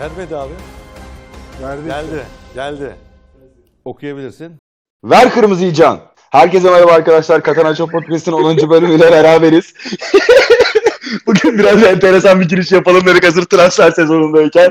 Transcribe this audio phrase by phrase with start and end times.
[0.00, 0.52] Vermedi abi.
[1.62, 1.88] Verdi.
[1.88, 2.24] Geldi.
[2.54, 2.96] Geldi.
[3.84, 4.52] Okuyabilirsin.
[5.04, 6.00] Ver kırmızıyı can.
[6.30, 7.42] Herkese merhaba arkadaşlar.
[7.42, 8.70] Katana Çok Podcast'ın 10.
[8.70, 9.74] bölümüyle beraberiz.
[11.26, 14.70] Bugün biraz enteresan bir giriş yapalım dedik hazır transfer sezonundayken.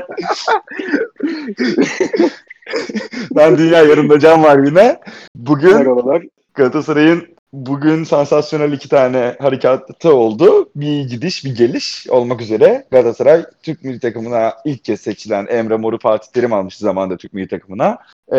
[3.36, 5.00] ben Dünya yanımda Can var yine.
[5.34, 6.22] Bugün Merhabalar.
[6.54, 10.70] Galatasaray'ın bugün sansasyonel iki tane harekatı oldu.
[10.76, 12.86] Bir gidiş bir geliş olmak üzere.
[12.90, 17.48] Galatasaray Türk milli takımına ilk kez seçilen Emre Mor'u Fatih Terim almıştı zamanında Türk milli
[17.48, 17.98] takımına.
[18.32, 18.38] Ee,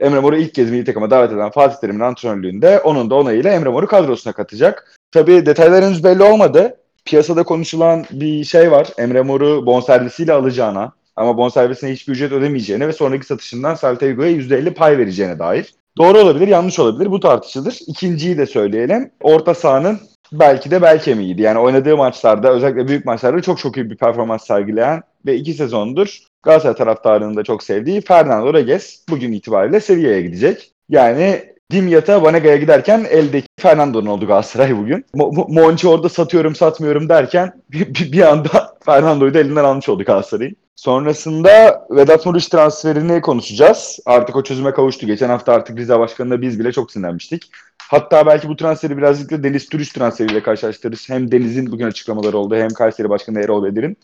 [0.00, 3.68] Emre Mor'u ilk kez milli takıma davet eden Fatih Terim'in antrenörlüğünde onun da onayıyla Emre
[3.68, 4.98] Mor'u kadrosuna katacak.
[5.12, 6.76] Tabii detaylar henüz belli olmadı.
[7.04, 8.88] Piyasada konuşulan bir şey var.
[8.98, 14.74] Emre Mor'u bonservisiyle alacağına ama bonservisine hiçbir ücret ödemeyeceğine ve sonraki satışından Celta Vigo'ya %50
[14.74, 15.74] pay vereceğine dair.
[15.98, 17.10] Doğru olabilir, yanlış olabilir.
[17.10, 17.78] Bu tartışılır.
[17.86, 19.10] İkinciyi de söyleyelim.
[19.20, 19.98] Orta sahanın
[20.32, 21.42] belki de bel kemiğiydi.
[21.42, 26.18] Yani oynadığı maçlarda özellikle büyük maçlarda çok çok iyi bir performans sergileyen ve iki sezondur
[26.42, 30.72] Galatasaray taraftarının da çok sevdiği Fernando Reges bugün itibariyle Sevilla'ya gidecek.
[30.88, 35.04] Yani Dimyat'a Vanega'ya giderken eldeki Fernando'nun oldu Galatasaray bugün.
[35.14, 40.04] Mo- Mo- Monchi orada satıyorum satmıyorum derken bir, bir anda Fernando'yu da elinden almış oldu
[40.04, 40.56] Galatasaray'ın.
[40.76, 43.98] Sonrasında Vedat Muriç transferini konuşacağız.
[44.06, 45.06] Artık o çözüme kavuştu.
[45.06, 47.50] Geçen hafta artık Rize Başkanı'na biz bile çok sinirlenmiştik.
[47.90, 51.08] Hatta belki bu transferi birazcık da Deniz Türüç transferiyle karşılaştırırız.
[51.08, 53.96] Hem Deniz'in bugün açıklamaları oldu hem Kayseri Başkanı Erol Bedir'in.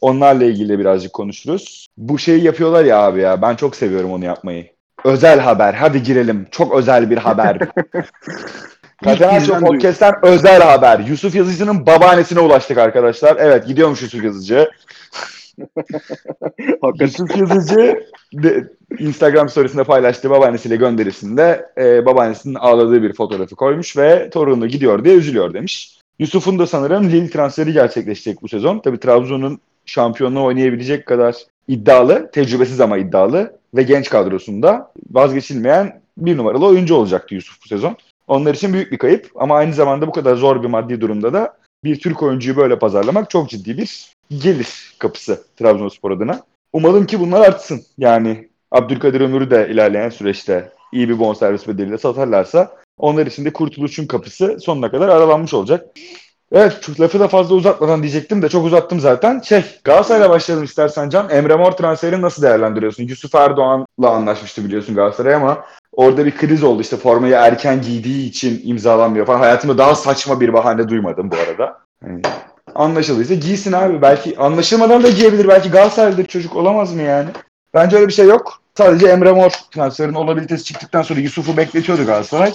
[0.00, 1.86] Onlarla ilgili de birazcık konuşuruz.
[1.96, 3.42] Bu şeyi yapıyorlar ya abi ya.
[3.42, 4.66] Ben çok seviyorum onu yapmayı.
[5.04, 5.74] Özel haber.
[5.74, 6.46] Hadi girelim.
[6.50, 7.58] Çok özel bir haber.
[9.06, 9.60] Bizden duydum.
[9.60, 10.98] Podcast'ten özel haber.
[10.98, 13.36] Yusuf Yazıcı'nın babaannesine ulaştık arkadaşlar.
[13.40, 14.70] Evet gidiyormuş Yusuf Yazıcı.
[17.00, 24.30] Yusuf Yazıcı de, Instagram storiesinde paylaştığı babaannesiyle gönderisinde e, babaannesinin ağladığı bir fotoğrafı koymuş ve
[24.30, 25.98] torunu gidiyor diye üzülüyor demiş.
[26.18, 28.78] Yusuf'un da sanırım Lille transferi gerçekleşecek bu sezon.
[28.78, 31.36] Tabii Trabzon'un şampiyonluğu oynayabilecek kadar
[31.68, 37.96] iddialı, tecrübesiz ama iddialı ve genç kadrosunda vazgeçilmeyen bir numaralı oyuncu olacaktı Yusuf bu sezon.
[38.26, 41.56] Onlar için büyük bir kayıp ama aynı zamanda bu kadar zor bir maddi durumda da
[41.84, 46.40] bir Türk oyuncuyu böyle pazarlamak çok ciddi bir gelir kapısı Trabzonspor adına.
[46.72, 47.82] Umalım ki bunlar artsın.
[47.98, 54.06] Yani Abdülkadir Ömür'ü de ilerleyen süreçte iyi bir bonservis bedeliyle satarlarsa onlar için de kurtuluşun
[54.06, 55.86] kapısı sonuna kadar aralanmış olacak.
[56.52, 59.40] Evet şu lafı da fazla uzatmadan diyecektim de çok uzattım zaten.
[59.40, 61.30] Şey Galatasaray'la başlayalım istersen Can.
[61.30, 63.04] Emre Mor transferini nasıl değerlendiriyorsun?
[63.04, 66.82] Yusuf Erdoğan'la anlaşmıştı biliyorsun Galatasaray ama orada bir kriz oldu.
[66.82, 69.38] İşte formayı erken giydiği için imzalanmıyor falan.
[69.38, 71.78] Hayatımda daha saçma bir bahane duymadım bu arada.
[72.06, 72.22] Yani
[72.74, 74.02] anlaşıldıysa giysin abi.
[74.02, 75.48] Belki anlaşılmadan da giyebilir.
[75.48, 77.28] Belki Galatasaray'dır çocuk olamaz mı yani?
[77.74, 78.62] Bence öyle bir şey yok.
[78.78, 82.52] Sadece Emre Mor transferinin olabilitesi çıktıktan sonra Yusuf'u bekletiyordu Galatasaray.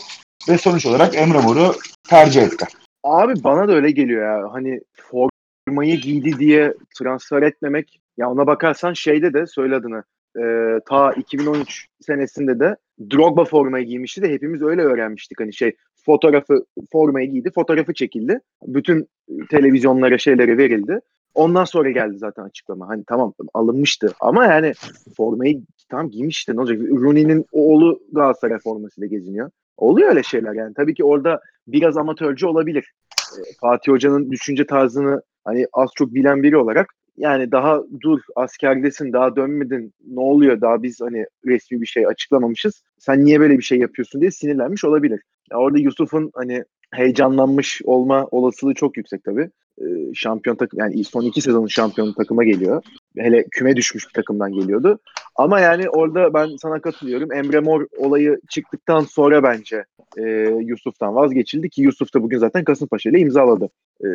[0.49, 1.75] Ve sonuç olarak Emre Mor'u
[2.09, 2.65] tercih etti.
[3.07, 4.53] Abi bana da öyle geliyor ya.
[4.53, 8.01] Hani formayı giydi diye transfer etmemek.
[8.17, 10.03] Ya ona bakarsan şeyde de söyle adını.
[10.39, 12.75] e, ta 2013 senesinde de
[13.11, 15.39] Drogba formayı giymişti de hepimiz öyle öğrenmiştik.
[15.39, 15.75] Hani şey
[16.05, 18.39] fotoğrafı formayı giydi, fotoğrafı çekildi.
[18.65, 19.07] Bütün
[19.49, 20.99] televizyonlara şeyleri verildi.
[21.33, 22.87] Ondan sonra geldi zaten açıklama.
[22.87, 24.73] Hani tamam alınmıştı ama yani
[25.17, 26.55] formayı tam giymişti.
[26.55, 26.79] Ne olacak?
[26.79, 29.51] Rooney'nin oğlu Galatasaray formasıyla geziniyor.
[29.77, 30.73] Oluyor öyle şeyler yani.
[30.73, 32.93] Tabii ki orada biraz amatörcü olabilir.
[33.37, 39.13] E, Fatih Hoca'nın düşünce tarzını hani az çok bilen biri olarak yani daha dur askerdesin
[39.13, 42.83] daha dönmedin ne oluyor daha biz hani resmi bir şey açıklamamışız.
[42.97, 45.21] Sen niye böyle bir şey yapıyorsun diye sinirlenmiş olabilir.
[45.51, 49.49] Ya orada Yusuf'un hani heyecanlanmış olma olasılığı çok yüksek tabii.
[49.81, 52.83] Ee, şampiyon takım yani son iki sezonun şampiyonu takıma geliyor.
[53.17, 54.99] Hele küme düşmüş bir takımdan geliyordu.
[55.35, 57.33] Ama yani orada ben sana katılıyorum.
[57.33, 59.85] Emre Mor olayı çıktıktan sonra bence
[60.17, 60.23] e,
[60.65, 63.69] Yusuf'tan vazgeçildi ki Yusuf da bugün zaten Kasımpaşa ile imzaladı.
[64.03, 64.07] E,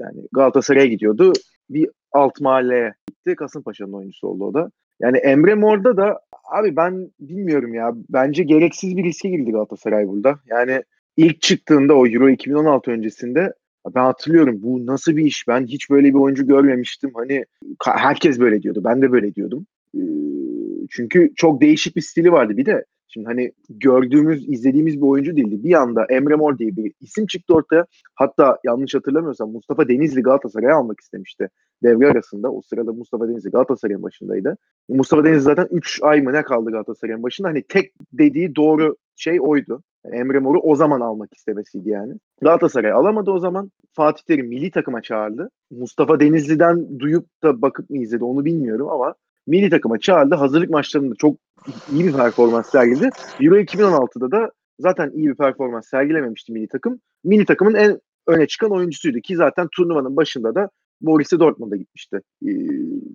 [0.00, 1.32] yani Galatasaray'a gidiyordu.
[1.70, 3.36] Bir alt mahalleye gitti.
[3.36, 4.70] Kasımpaşa'nın oyuncusu oldu o da.
[5.00, 6.20] Yani Emre Mor'da da
[6.52, 7.92] abi ben bilmiyorum ya.
[8.08, 10.38] Bence gereksiz bir riske girdi Galatasaray burada.
[10.46, 10.82] Yani
[11.16, 13.52] ilk çıktığında o Euro 2016 öncesinde
[13.94, 15.48] ben hatırlıyorum bu nasıl bir iş?
[15.48, 17.10] Ben hiç böyle bir oyuncu görmemiştim.
[17.14, 17.44] Hani
[17.84, 18.80] herkes böyle diyordu.
[18.84, 19.66] Ben de böyle diyordum.
[20.90, 22.56] Çünkü çok değişik bir stili vardı.
[22.56, 25.64] Bir de şimdi hani gördüğümüz, izlediğimiz bir oyuncu değildi.
[25.64, 27.86] Bir anda Emre Mor diye bir isim çıktı ortaya.
[28.14, 31.48] Hatta yanlış hatırlamıyorsam Mustafa Denizli Galatasaray'a almak istemişti
[31.82, 32.52] devre arasında.
[32.52, 34.56] O sırada Mustafa Denizli Galatasaray'ın başındaydı.
[34.88, 37.48] Mustafa Denizli zaten 3 ay mı ne kaldı Galatasaray'ın başında.
[37.48, 39.82] Hani tek dediği doğru şey oydu.
[40.04, 42.14] Emre Mor'u o zaman almak istemesiydi yani.
[42.42, 43.70] Galatasaray alamadı o zaman.
[43.92, 45.50] Fatih Terim milli takıma çağırdı.
[45.70, 49.14] Mustafa Denizli'den duyup da bakıp mı izledi onu bilmiyorum ama
[49.46, 50.34] milli takıma çağırdı.
[50.34, 51.36] Hazırlık maçlarında çok
[51.92, 53.10] iyi bir performans sergiledi.
[53.40, 57.00] Euro 2016'da da zaten iyi bir performans sergilememişti milli takım.
[57.24, 60.70] Milli takımın en öne çıkan oyuncusuydu ki zaten turnuvanın başında da
[61.00, 62.20] Borussia Dortmund'a gitmişti.
[62.46, 62.50] Ee,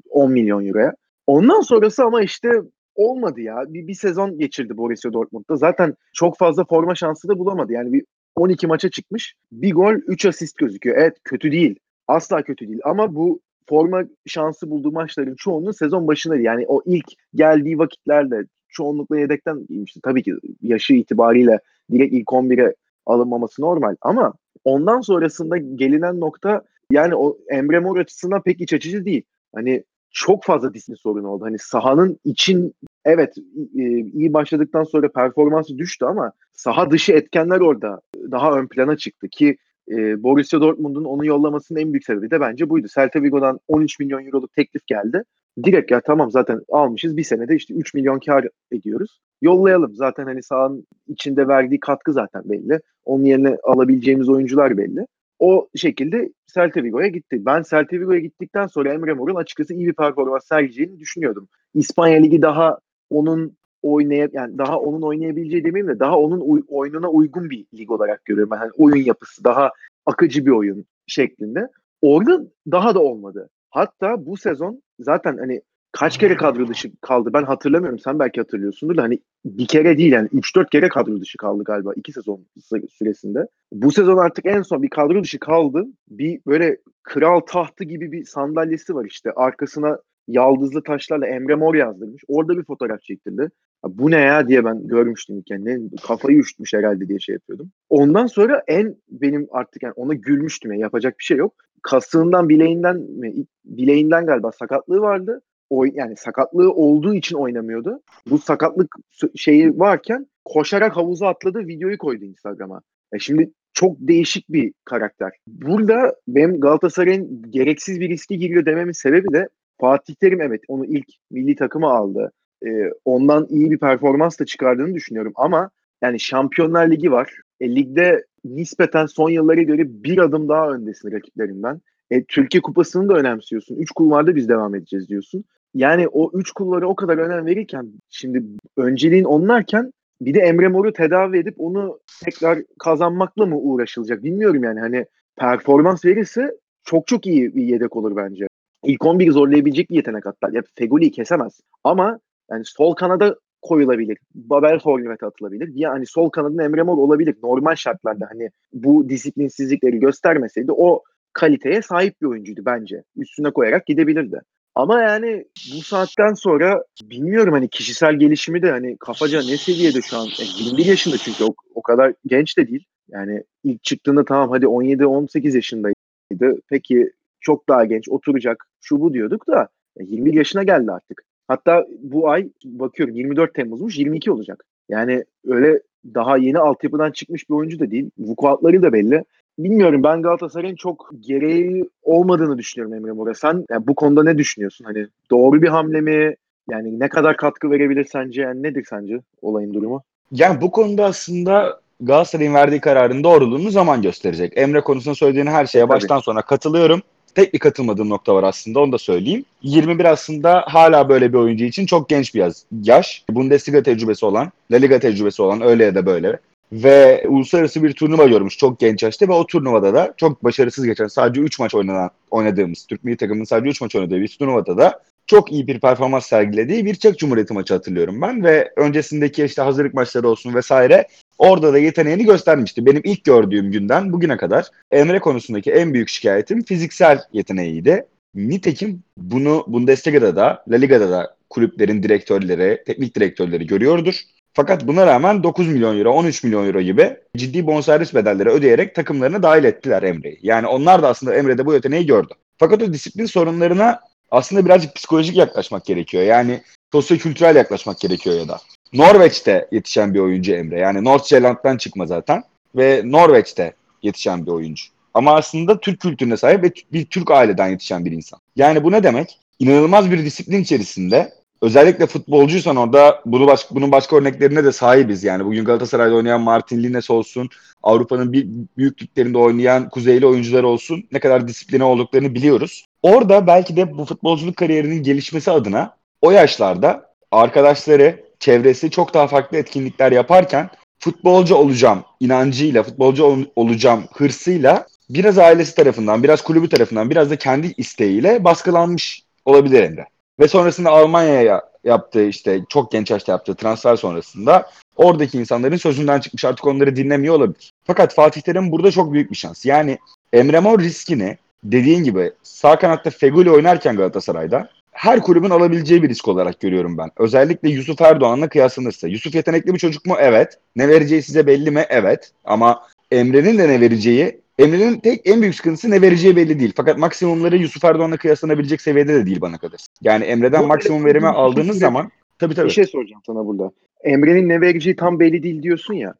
[0.09, 0.95] 10 milyon euroya.
[1.27, 2.49] Ondan sonrası ama işte
[2.95, 3.63] olmadı ya.
[3.68, 5.56] Bir, bir sezon geçirdi Borussia Dortmund'da.
[5.56, 7.74] Zaten çok fazla forma şansı da bulamadı.
[7.74, 8.06] Yani bir
[8.36, 9.36] 12 maça çıkmış.
[9.51, 10.97] Bir gol, 3 asist gözüküyor.
[10.97, 11.75] Evet kötü değil.
[12.07, 12.80] Asla kötü değil.
[12.83, 13.39] Ama bu
[13.69, 16.44] forma şansı bulduğu maçların çoğunun sezon başındaydı.
[16.44, 17.06] Yani o ilk
[17.36, 20.00] geldiği vakitlerde çoğunlukla yedekten giymişti.
[20.03, 21.59] Tabii ki yaşı itibariyle
[21.92, 22.75] direkt ilk 11'e
[23.06, 23.95] alınmaması normal.
[24.01, 24.33] Ama
[24.63, 26.62] ondan sonrasında gelinen nokta
[26.92, 29.24] yani o Emre Mor açısından pek iç açıcı değil.
[29.56, 31.46] Hani çok fazla disiplin sorunu oldu.
[31.46, 32.74] Hani sahanın için
[33.06, 33.38] evet
[33.75, 39.28] e, iyi başladıktan sonra performansı düştü ama saha dışı etkenler orada daha ön plana çıktı
[39.28, 39.57] ki
[39.92, 42.88] e, Borussia Dortmund'un onu yollamasının en büyük sebebi de bence buydu.
[42.96, 45.24] Celta Vigo'dan 13 milyon euroluk teklif geldi.
[45.63, 49.19] Direkt ya tamam zaten almışız bir senede işte 3 milyon kar ediyoruz.
[49.42, 49.96] Yollayalım.
[49.96, 52.80] Zaten hani sahanın içinde verdiği katkı zaten belli.
[53.06, 55.07] Onun yerine alabileceğimiz oyuncular belli.
[55.39, 57.45] O şekilde Celta Vigo'ya gitti.
[57.45, 61.47] Ben Celta Vigo'ya gittikten sonra Emre Mor'un açıkçası iyi bir performans sergileyeceğini düşünüyordum.
[61.73, 62.79] İspanya Ligi daha
[63.09, 67.91] onun oynayıp yani daha onun oynayabileceği demeyeyim de daha onun uy- oyununa uygun bir lig
[67.91, 68.53] olarak görüyorum.
[68.53, 69.71] Yani oyun yapısı daha
[70.05, 71.67] akıcı bir oyun şeklinde.
[72.01, 72.41] Orada
[72.71, 73.49] daha da olmadı.
[73.69, 75.61] Hatta bu sezon zaten hani
[76.00, 78.00] kaç kere kadro dışı kaldı ben hatırlamıyorum.
[78.00, 81.94] Sen belki hatırlıyorsundur da hani bir kere değil yani 3-4 kere kadro dışı kaldı galiba
[81.95, 82.45] 2 sezon
[82.89, 83.47] süresinde.
[83.71, 85.86] Bu sezon artık en son bir kadro dışı kaldı.
[86.09, 89.31] Bir böyle kral tahtı gibi bir sandalyesi var işte.
[89.31, 92.24] Arkasına yaldızlı taşlarla Emre Mor yazdırmış.
[92.27, 93.50] Orada bir fotoğraf çektirdi.
[93.83, 95.89] Bu ne ya diye ben görmüştüm kendini.
[96.07, 97.71] Kafayı üşütmüş herhalde diye şey yapıyordum.
[97.89, 101.53] Ondan sonra en benim artık yani ona gülmüştüm ya yapacak bir şey yok.
[101.81, 103.33] Kasığından bileğinden mi?
[103.65, 105.42] Bileğinden galiba sakatlığı vardı.
[105.69, 108.01] O, yani sakatlığı olduğu için oynamıyordu.
[108.29, 108.95] Bu sakatlık
[109.35, 112.81] şeyi varken koşarak havuza atladı videoyu koydu Instagram'a.
[113.13, 115.31] E şimdi çok değişik bir karakter.
[115.47, 121.07] Burada benim Galatasaray'ın gereksiz bir riske giriyor dememin sebebi de Fatih Terim evet onu ilk
[121.31, 122.31] milli takıma aldı.
[122.65, 125.69] Ee, ondan iyi bir performans da çıkardığını düşünüyorum ama
[126.01, 127.33] yani Şampiyonlar Ligi var.
[127.59, 131.81] E, ligde nispeten son yıllara göre bir adım daha öndesin rakiplerinden.
[132.11, 133.75] E, Türkiye Kupası'nı da önemsiyorsun.
[133.75, 135.44] Üç kulvarda biz devam edeceğiz diyorsun.
[135.75, 138.44] Yani o üç kulvara o kadar önem verirken şimdi
[138.77, 139.92] önceliğin onlarken
[140.22, 145.06] bir de Emre Mor'u tedavi edip onu tekrar kazanmakla mı uğraşılacak bilmiyorum yani hani
[145.36, 148.48] performans verirse çok çok iyi bir yedek olur bence.
[148.83, 150.50] İlk 11'i zorlayabilecek bir yetenek hatta.
[150.51, 151.60] Ya Fegoli'yi kesemez.
[151.83, 152.19] Ama
[152.51, 154.18] yani sol kanada koyulabilir.
[154.36, 155.69] Babel forvete atılabilir.
[155.74, 157.36] Yani sol kanadın Emre Mor olabilir.
[157.44, 163.04] Normal şartlarda hani bu disiplinsizlikleri göstermeseydi o kaliteye sahip bir oyuncuydu bence.
[163.16, 164.42] Üstüne koyarak gidebilirdi.
[164.75, 170.18] Ama yani bu saatten sonra bilmiyorum hani kişisel gelişimi de hani kafaca ne seviyede şu
[170.18, 170.27] an?
[170.39, 172.86] Yani 21 yaşında çünkü o, o kadar genç de değil.
[173.10, 176.60] Yani ilk çıktığında tamam hadi 17-18 yaşındaydı.
[176.69, 179.68] Peki çok daha genç oturacak şu bu diyorduk da
[180.00, 181.24] 21 yaşına geldi artık.
[181.48, 184.63] Hatta bu ay bakıyorum 24 Temmuz'muş 22 olacak.
[184.89, 185.81] Yani öyle
[186.13, 188.10] daha yeni altyapıdan çıkmış bir oyuncu da değil.
[188.18, 189.24] Vukuatları da belli.
[189.60, 193.34] Bilmiyorum ben Galatasaray'ın çok gereği olmadığını düşünüyorum Emre Mora.
[193.34, 194.86] Sen yani bu konuda ne düşünüyorsun?
[194.86, 196.36] Hani doğru bir hamle mi?
[196.69, 198.42] Yani ne kadar katkı verebilir sence?
[198.42, 200.04] Yani nedir sence olayın durumu?
[200.31, 204.54] Yani bu konuda aslında Galatasaray'ın verdiği kararın doğruluğunu zaman gösterecek.
[204.56, 205.90] Emre konusunda söylediğin her şeye Tabii.
[205.90, 207.02] baştan sona katılıyorum.
[207.36, 209.46] Tek bir katılmadığım nokta var aslında onu da söyleyeyim.
[209.62, 213.26] 21 aslında hala böyle bir oyuncu için çok genç bir yaş.
[213.30, 216.40] Bundesliga tecrübesi olan, La Liga tecrübesi olan öyle ya da böyle.
[216.72, 221.07] Ve uluslararası bir turnuva görmüş çok genç yaşta ve o turnuvada da çok başarısız geçen
[221.07, 225.02] sadece 3 maç oynanan, oynadığımız Türk milli takımının sadece 3 maç oynadığı bir turnuvada da
[225.28, 229.94] çok iyi bir performans sergilediği bir Çek Cumhuriyeti maçı hatırlıyorum ben ve öncesindeki işte hazırlık
[229.94, 231.07] maçları olsun vesaire
[231.38, 232.86] orada da yeteneğini göstermişti.
[232.86, 238.06] Benim ilk gördüğüm günden bugüne kadar Emre konusundaki en büyük şikayetim fiziksel yeteneğiydi.
[238.36, 244.22] Nitekim bunu Bundesliga'da da La Liga'da da kulüplerin direktörleri, teknik direktörleri görüyordur.
[244.56, 249.44] Fakat buna rağmen 9 milyon euro, 13 milyon euro gibi ciddi bonservis bedelleri ödeyerek takımlarına
[249.44, 250.40] dahil ettiler Emre'yi.
[250.42, 252.33] Yani onlar da aslında Emre'de bu yeteneği gördü.
[252.57, 254.00] Fakat o disiplin sorunlarına
[254.31, 256.24] aslında birazcık psikolojik yaklaşmak gerekiyor.
[256.24, 258.59] Yani sosyo-kültürel yaklaşmak gerekiyor ya da.
[258.94, 260.80] Norveç'te yetişen bir oyuncu Emre.
[260.80, 262.44] Yani North Zealand'dan çıkma zaten.
[262.76, 264.85] Ve Norveç'te yetişen bir oyuncu.
[265.14, 268.40] Ama aslında Türk kültürüne sahip ve bir Türk aileden yetişen bir insan.
[268.56, 269.40] Yani bu ne demek?
[269.59, 271.33] İnanılmaz bir disiplin içerisinde
[271.66, 275.24] özellikle futbolcuysan orada bunu baş, bunun başka örneklerine de sahibiz.
[275.24, 277.50] Yani bugün Galatasaray'da oynayan Martin Lines olsun,
[277.84, 282.86] Avrupa'nın bir, büyük liglerinde oynayan Kuzeyli oyuncular olsun ne kadar disipline olduklarını biliyoruz.
[283.04, 289.57] Orada belki de bu futbolculuk kariyerinin gelişmesi adına o yaşlarda arkadaşları, çevresi çok daha farklı
[289.57, 290.69] etkinlikler yaparken
[291.00, 297.36] futbolcu olacağım inancıyla, futbolcu ol- olacağım hırsıyla biraz ailesi tarafından, biraz kulübü tarafından, biraz da
[297.36, 300.06] kendi isteğiyle baskılanmış olabilir Emre.
[300.39, 306.45] Ve sonrasında Almanya'ya yaptığı işte çok genç yaşta yaptığı transfer sonrasında oradaki insanların sözünden çıkmış
[306.45, 307.71] artık onları dinlemiyor olabilir.
[307.83, 309.65] Fakat Fatih Terim burada çok büyük bir şans.
[309.65, 309.97] Yani
[310.33, 316.27] Emre Mor riskini dediğin gibi sağ kanatta Feguli oynarken Galatasaray'da her kulübün alabileceği bir risk
[316.27, 317.11] olarak görüyorum ben.
[317.18, 319.07] Özellikle Yusuf Erdoğan'la kıyaslanırsa.
[319.07, 320.15] Yusuf yetenekli bir çocuk mu?
[320.19, 320.59] Evet.
[320.75, 321.85] Ne vereceği size belli mi?
[321.89, 322.31] Evet.
[322.45, 326.74] Ama Emre'nin de ne vereceği Emre'nin tek en büyük sıkıntısı ne vereceği belli değil.
[326.76, 329.80] Fakat maksimumları Yusuf Erdoğan'la kıyaslanabilecek seviyede de değil bana kadar.
[330.02, 331.80] Yani Emre'den Bu maksimum verimi şey aldığınız söyleyeyim.
[331.80, 332.68] zaman tabii tabii.
[332.68, 333.71] Bir şey soracağım sana burada.
[334.04, 336.14] Emre'nin ne vereceği tam belli değil diyorsun ya.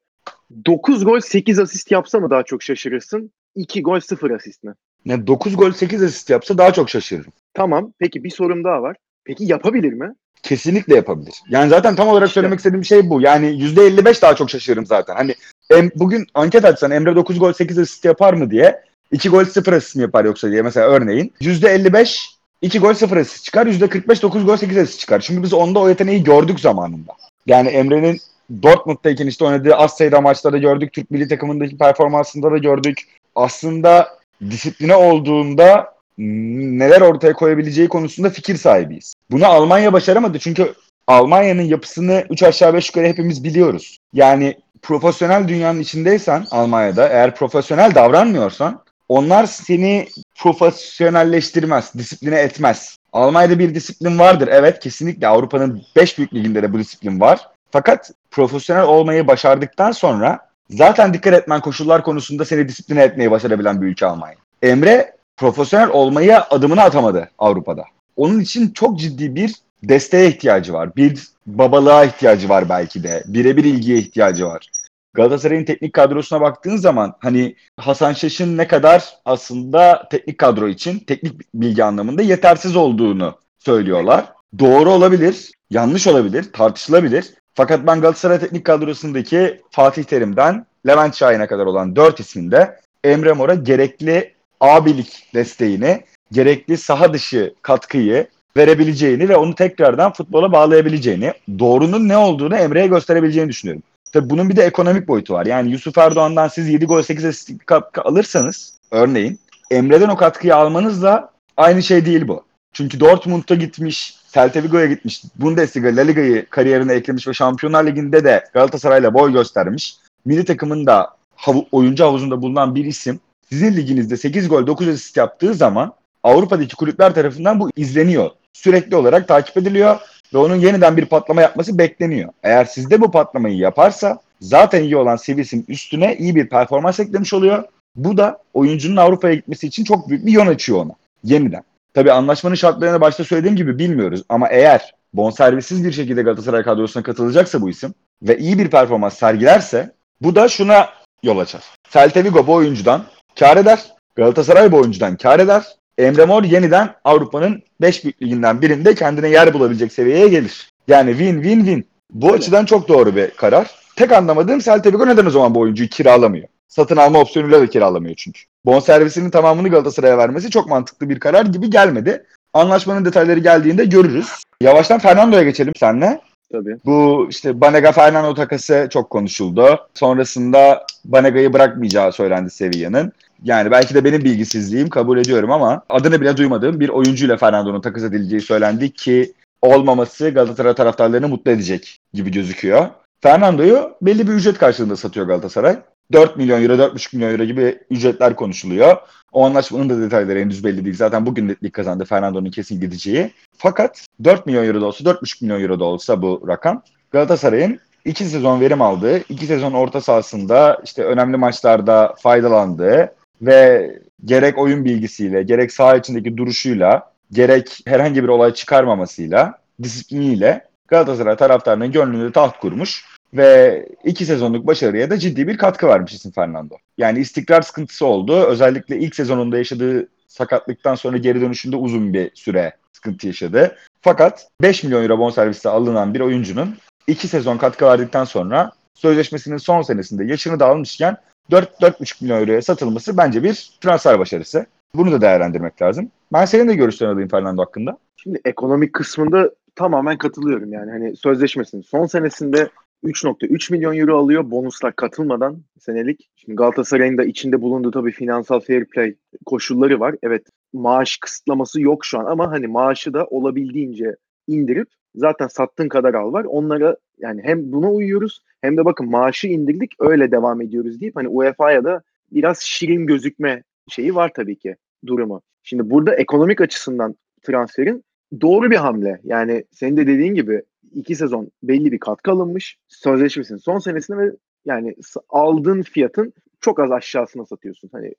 [0.65, 3.32] 9 gol 8 asist yapsa mı daha çok şaşırırsın?
[3.56, 4.74] 2 gol 0 asist mi?
[5.06, 7.32] Yani 9 gol 8 asist yapsa daha çok şaşırırım.
[7.54, 7.94] Tamam.
[8.00, 8.96] Peki bir sorum daha var.
[9.25, 10.15] Peki yapabilir mi?
[10.44, 11.34] Kesinlikle yapabilir.
[11.50, 12.34] Yani zaten tam olarak İşte.
[12.39, 13.22] söylemek istediğim şey bu.
[13.22, 15.15] Yani %55 daha çok şaşırırım zaten.
[15.15, 15.36] Hani
[15.70, 19.74] em, bugün anket açsan Emre 9 gol 8 asist yapar mı diye 2 gol 0
[19.74, 23.65] asist mi yapar yoksa diye mesela örneğin %55 2 gol 0 asist çıkar.
[23.67, 25.20] %45 9 gol 8 asist çıkar.
[25.20, 27.12] Çünkü biz onda o yeteneği gördük zamanında.
[27.46, 28.20] Yani Emre'nin
[28.63, 30.94] Dortmund'dayken işte oynadığı az sayıda maçlarda gördük.
[30.94, 33.01] Türk milli takımındaki performansında da gördük.
[33.36, 34.08] Aslında
[34.41, 39.13] disipline olduğunda neler ortaya koyabileceği konusunda fikir sahibiyiz.
[39.31, 40.74] Bunu Almanya başaramadı çünkü
[41.07, 43.98] Almanya'nın yapısını 3 aşağı 5 yukarı hepimiz biliyoruz.
[44.13, 52.98] Yani profesyonel dünyanın içindeysen Almanya'da eğer profesyonel davranmıyorsan onlar seni profesyonelleştirmez, disipline etmez.
[53.13, 54.50] Almanya'da bir disiplin vardır.
[54.51, 57.48] Evet kesinlikle Avrupa'nın 5 büyük liginde de bu disiplin var.
[57.72, 63.88] Fakat profesyonel olmayı başardıktan sonra zaten dikkat etmen koşullar konusunda seni disipline etmeyi başarabilen bir
[63.88, 64.36] ülke Almanya.
[64.62, 67.84] Emre profesyonel olmaya adımını atamadı Avrupa'da.
[68.15, 70.96] Onun için çok ciddi bir desteğe ihtiyacı var.
[70.96, 73.24] Bir babalığa ihtiyacı var belki de.
[73.27, 74.70] Birebir ilgiye ihtiyacı var.
[75.13, 81.54] Galatasaray'ın teknik kadrosuna baktığın zaman hani Hasan Şaş'ın ne kadar aslında teknik kadro için teknik
[81.54, 84.25] bilgi anlamında yetersiz olduğunu söylüyorlar.
[84.60, 87.34] Doğru olabilir, yanlış olabilir, tartışılabilir.
[87.54, 93.56] Fakat ben Galatasaray teknik kadrosundaki Fatih Terim'den Levent Şahin'e kadar olan 4 isminde Emre Mor'a
[93.56, 94.35] gerekli
[94.74, 102.55] abilik desteğini, gerekli saha dışı katkıyı verebileceğini ve onu tekrardan futbola bağlayabileceğini, doğrunun ne olduğunu
[102.55, 103.84] Emre'ye gösterebileceğini düşünüyorum.
[104.13, 105.45] Tabii bunun bir de ekonomik boyutu var.
[105.45, 109.39] Yani Yusuf Erdoğan'dan siz 7 gol 8 asistlik katkı alırsanız örneğin
[109.72, 112.43] Emre'den o katkıyı almanızla aynı şey değil bu.
[112.74, 118.43] Çünkü Dortmund'a gitmiş, Celta Vigo'ya gitmiş, Bundesliga, La Liga'yı kariyerine eklemiş ve Şampiyonlar Ligi'nde de
[118.53, 119.95] Galatasaray'la boy göstermiş.
[120.25, 123.19] Milli takımın da havu- oyuncu havuzunda bulunan bir isim
[123.50, 128.30] sizin liginizde 8 gol 9 asist yaptığı zaman Avrupa'daki kulüpler tarafından bu izleniyor.
[128.54, 130.00] Sürekli olarak takip ediliyor
[130.34, 132.30] ve onun yeniden bir patlama yapması bekleniyor.
[132.44, 137.64] Eğer sizde bu patlamayı yaparsa zaten iyi olan seviyesinin üstüne iyi bir performans eklemiş oluyor.
[137.96, 140.92] Bu da oyuncunun Avrupa'ya gitmesi için çok büyük bir yön açıyor ona
[141.24, 141.64] yeniden.
[141.94, 147.62] Tabii anlaşmanın şartlarını başta söylediğim gibi bilmiyoruz ama eğer bonservissiz bir şekilde Galatasaray kadrosuna katılacaksa
[147.62, 150.90] bu isim ve iyi bir performans sergilerse bu da şuna
[151.24, 151.64] yol açar.
[151.90, 153.04] Celta Vigo bu oyuncudan
[153.39, 153.80] kar eder.
[154.15, 155.63] Galatasaray bu oyuncudan kar eder.
[155.98, 160.70] Emre Mor yeniden Avrupa'nın 5 büyük liginden birinde kendine yer bulabilecek seviyeye gelir.
[160.88, 161.88] Yani win win win.
[162.12, 162.38] Bu Öyle.
[162.38, 163.72] açıdan çok doğru bir karar.
[163.96, 166.48] Tek anlamadığım Celta Vigo neden o zaman bu oyuncuyu kiralamıyor?
[166.68, 168.42] Satın alma opsiyonuyla da kiralamıyor çünkü.
[168.65, 172.25] Bonservisinin tamamını Galatasaray'a vermesi çok mantıklı bir karar gibi gelmedi.
[172.54, 174.27] Anlaşmanın detayları geldiğinde görürüz.
[174.62, 176.22] Yavaştan Fernando'ya geçelim seninle.
[176.52, 176.78] Tabii.
[176.86, 179.88] Bu işte Banega Fernando takası çok konuşuldu.
[179.94, 183.12] Sonrasında Banega'yı bırakmayacağı söylendi Sevilla'nın.
[183.44, 188.04] Yani belki de benim bilgisizliğim kabul ediyorum ama adını bile duymadığım bir oyuncuyla Fernando'nun takas
[188.04, 192.88] edileceği söylendi ki olmaması Galatasaray taraftarlarını mutlu edecek gibi gözüküyor.
[193.22, 195.78] Fernando'yu belli bir ücret karşılığında satıyor Galatasaray.
[196.13, 198.97] 4 milyon euro, 4,5 milyon euro gibi ücretler konuşuluyor.
[199.31, 200.95] O anlaşmanın da detayları henüz belli değil.
[200.95, 203.31] Zaten bugün netlik kazandı Fernando'nun kesin gideceği.
[203.57, 208.25] Fakat 4 milyon euro da olsa, 4,5 milyon euro da olsa bu rakam Galatasaray'ın 2
[208.25, 213.91] sezon verim aldığı, 2 sezon orta sahasında işte önemli maçlarda faydalandığı ve
[214.25, 221.91] gerek oyun bilgisiyle, gerek saha içindeki duruşuyla, gerek herhangi bir olay çıkarmamasıyla, disipliniyle Galatasaray taraftarının
[221.91, 223.05] gönlünde taht kurmuş
[223.36, 226.75] ve iki sezonluk başarıya da ciddi bir katkı vermiş isim Fernando.
[226.98, 228.44] Yani istikrar sıkıntısı oldu.
[228.44, 233.75] Özellikle ilk sezonunda yaşadığı sakatlıktan sonra geri dönüşünde uzun bir süre sıkıntı yaşadı.
[234.01, 236.75] Fakat 5 milyon euro bonserviste alınan bir oyuncunun
[237.08, 241.18] 2 sezon katkı verdikten sonra sözleşmesinin son senesinde yaşını da almışken
[241.51, 244.65] 4-4,5 milyon euroya satılması bence bir transfer başarısı.
[244.96, 246.12] Bunu da değerlendirmek lazım.
[246.34, 247.98] Ben senin de görüşlerini alayım Fernando hakkında.
[248.18, 250.92] Şimdi ekonomik kısmında tamamen katılıyorum yani.
[250.92, 252.70] Hani sözleşmesinin son senesinde
[253.05, 256.29] 3.3 milyon euro alıyor bonuslar katılmadan senelik.
[256.35, 260.15] Şimdi Galatasaray'ın da içinde bulunduğu tabii finansal fair play koşulları var.
[260.24, 264.15] Evet maaş kısıtlaması yok şu an ama hani maaşı da olabildiğince
[264.47, 266.43] indirip zaten sattığın kadar al var.
[266.43, 271.27] Onlara yani hem buna uyuyoruz hem de bakın maaşı indirdik öyle devam ediyoruz deyip hani
[271.27, 274.75] UEFA'ya da biraz şirin gözükme şeyi var tabii ki
[275.07, 275.41] durumu.
[275.63, 278.03] Şimdi burada ekonomik açısından transferin
[278.41, 279.19] doğru bir hamle.
[279.24, 280.62] Yani senin de dediğin gibi
[280.96, 282.78] iki sezon belli bir katkı alınmış.
[282.88, 284.32] Sözleşmesinin son senesinde ve
[284.66, 284.96] yani
[285.30, 287.90] aldığın fiyatın çok az aşağısına satıyorsun.
[287.92, 288.14] Hani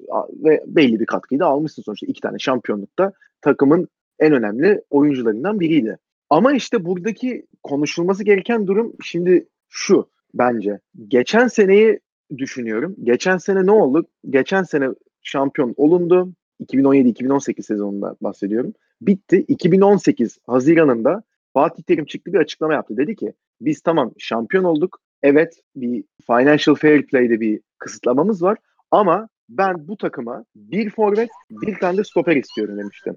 [0.45, 2.06] ve belli bir katkıyı da almışsın sonuçta.
[2.06, 5.99] iki tane şampiyonlukta takımın en önemli oyuncularından biriydi.
[6.30, 10.80] Ama işte buradaki konuşulması gereken durum şimdi şu bence.
[11.09, 12.00] Geçen seneyi
[12.38, 12.97] düşünüyorum.
[13.02, 14.06] Geçen sene ne oldu?
[14.30, 14.88] Geçen sene
[15.23, 16.33] şampiyon olundu.
[16.61, 18.73] 2017-2018 sezonunda bahsediyorum.
[19.00, 19.45] Bitti.
[19.49, 21.23] 2018 Haziran'ında
[21.56, 22.96] Fatih Terim çıktı bir açıklama yaptı.
[22.96, 24.98] Dedi ki biz tamam şampiyon olduk.
[25.22, 28.58] Evet bir financial fair play'de bir kısıtlamamız var.
[28.90, 33.12] Ama ben bu takıma bir forvet bir tane de stoper istiyorum demişti.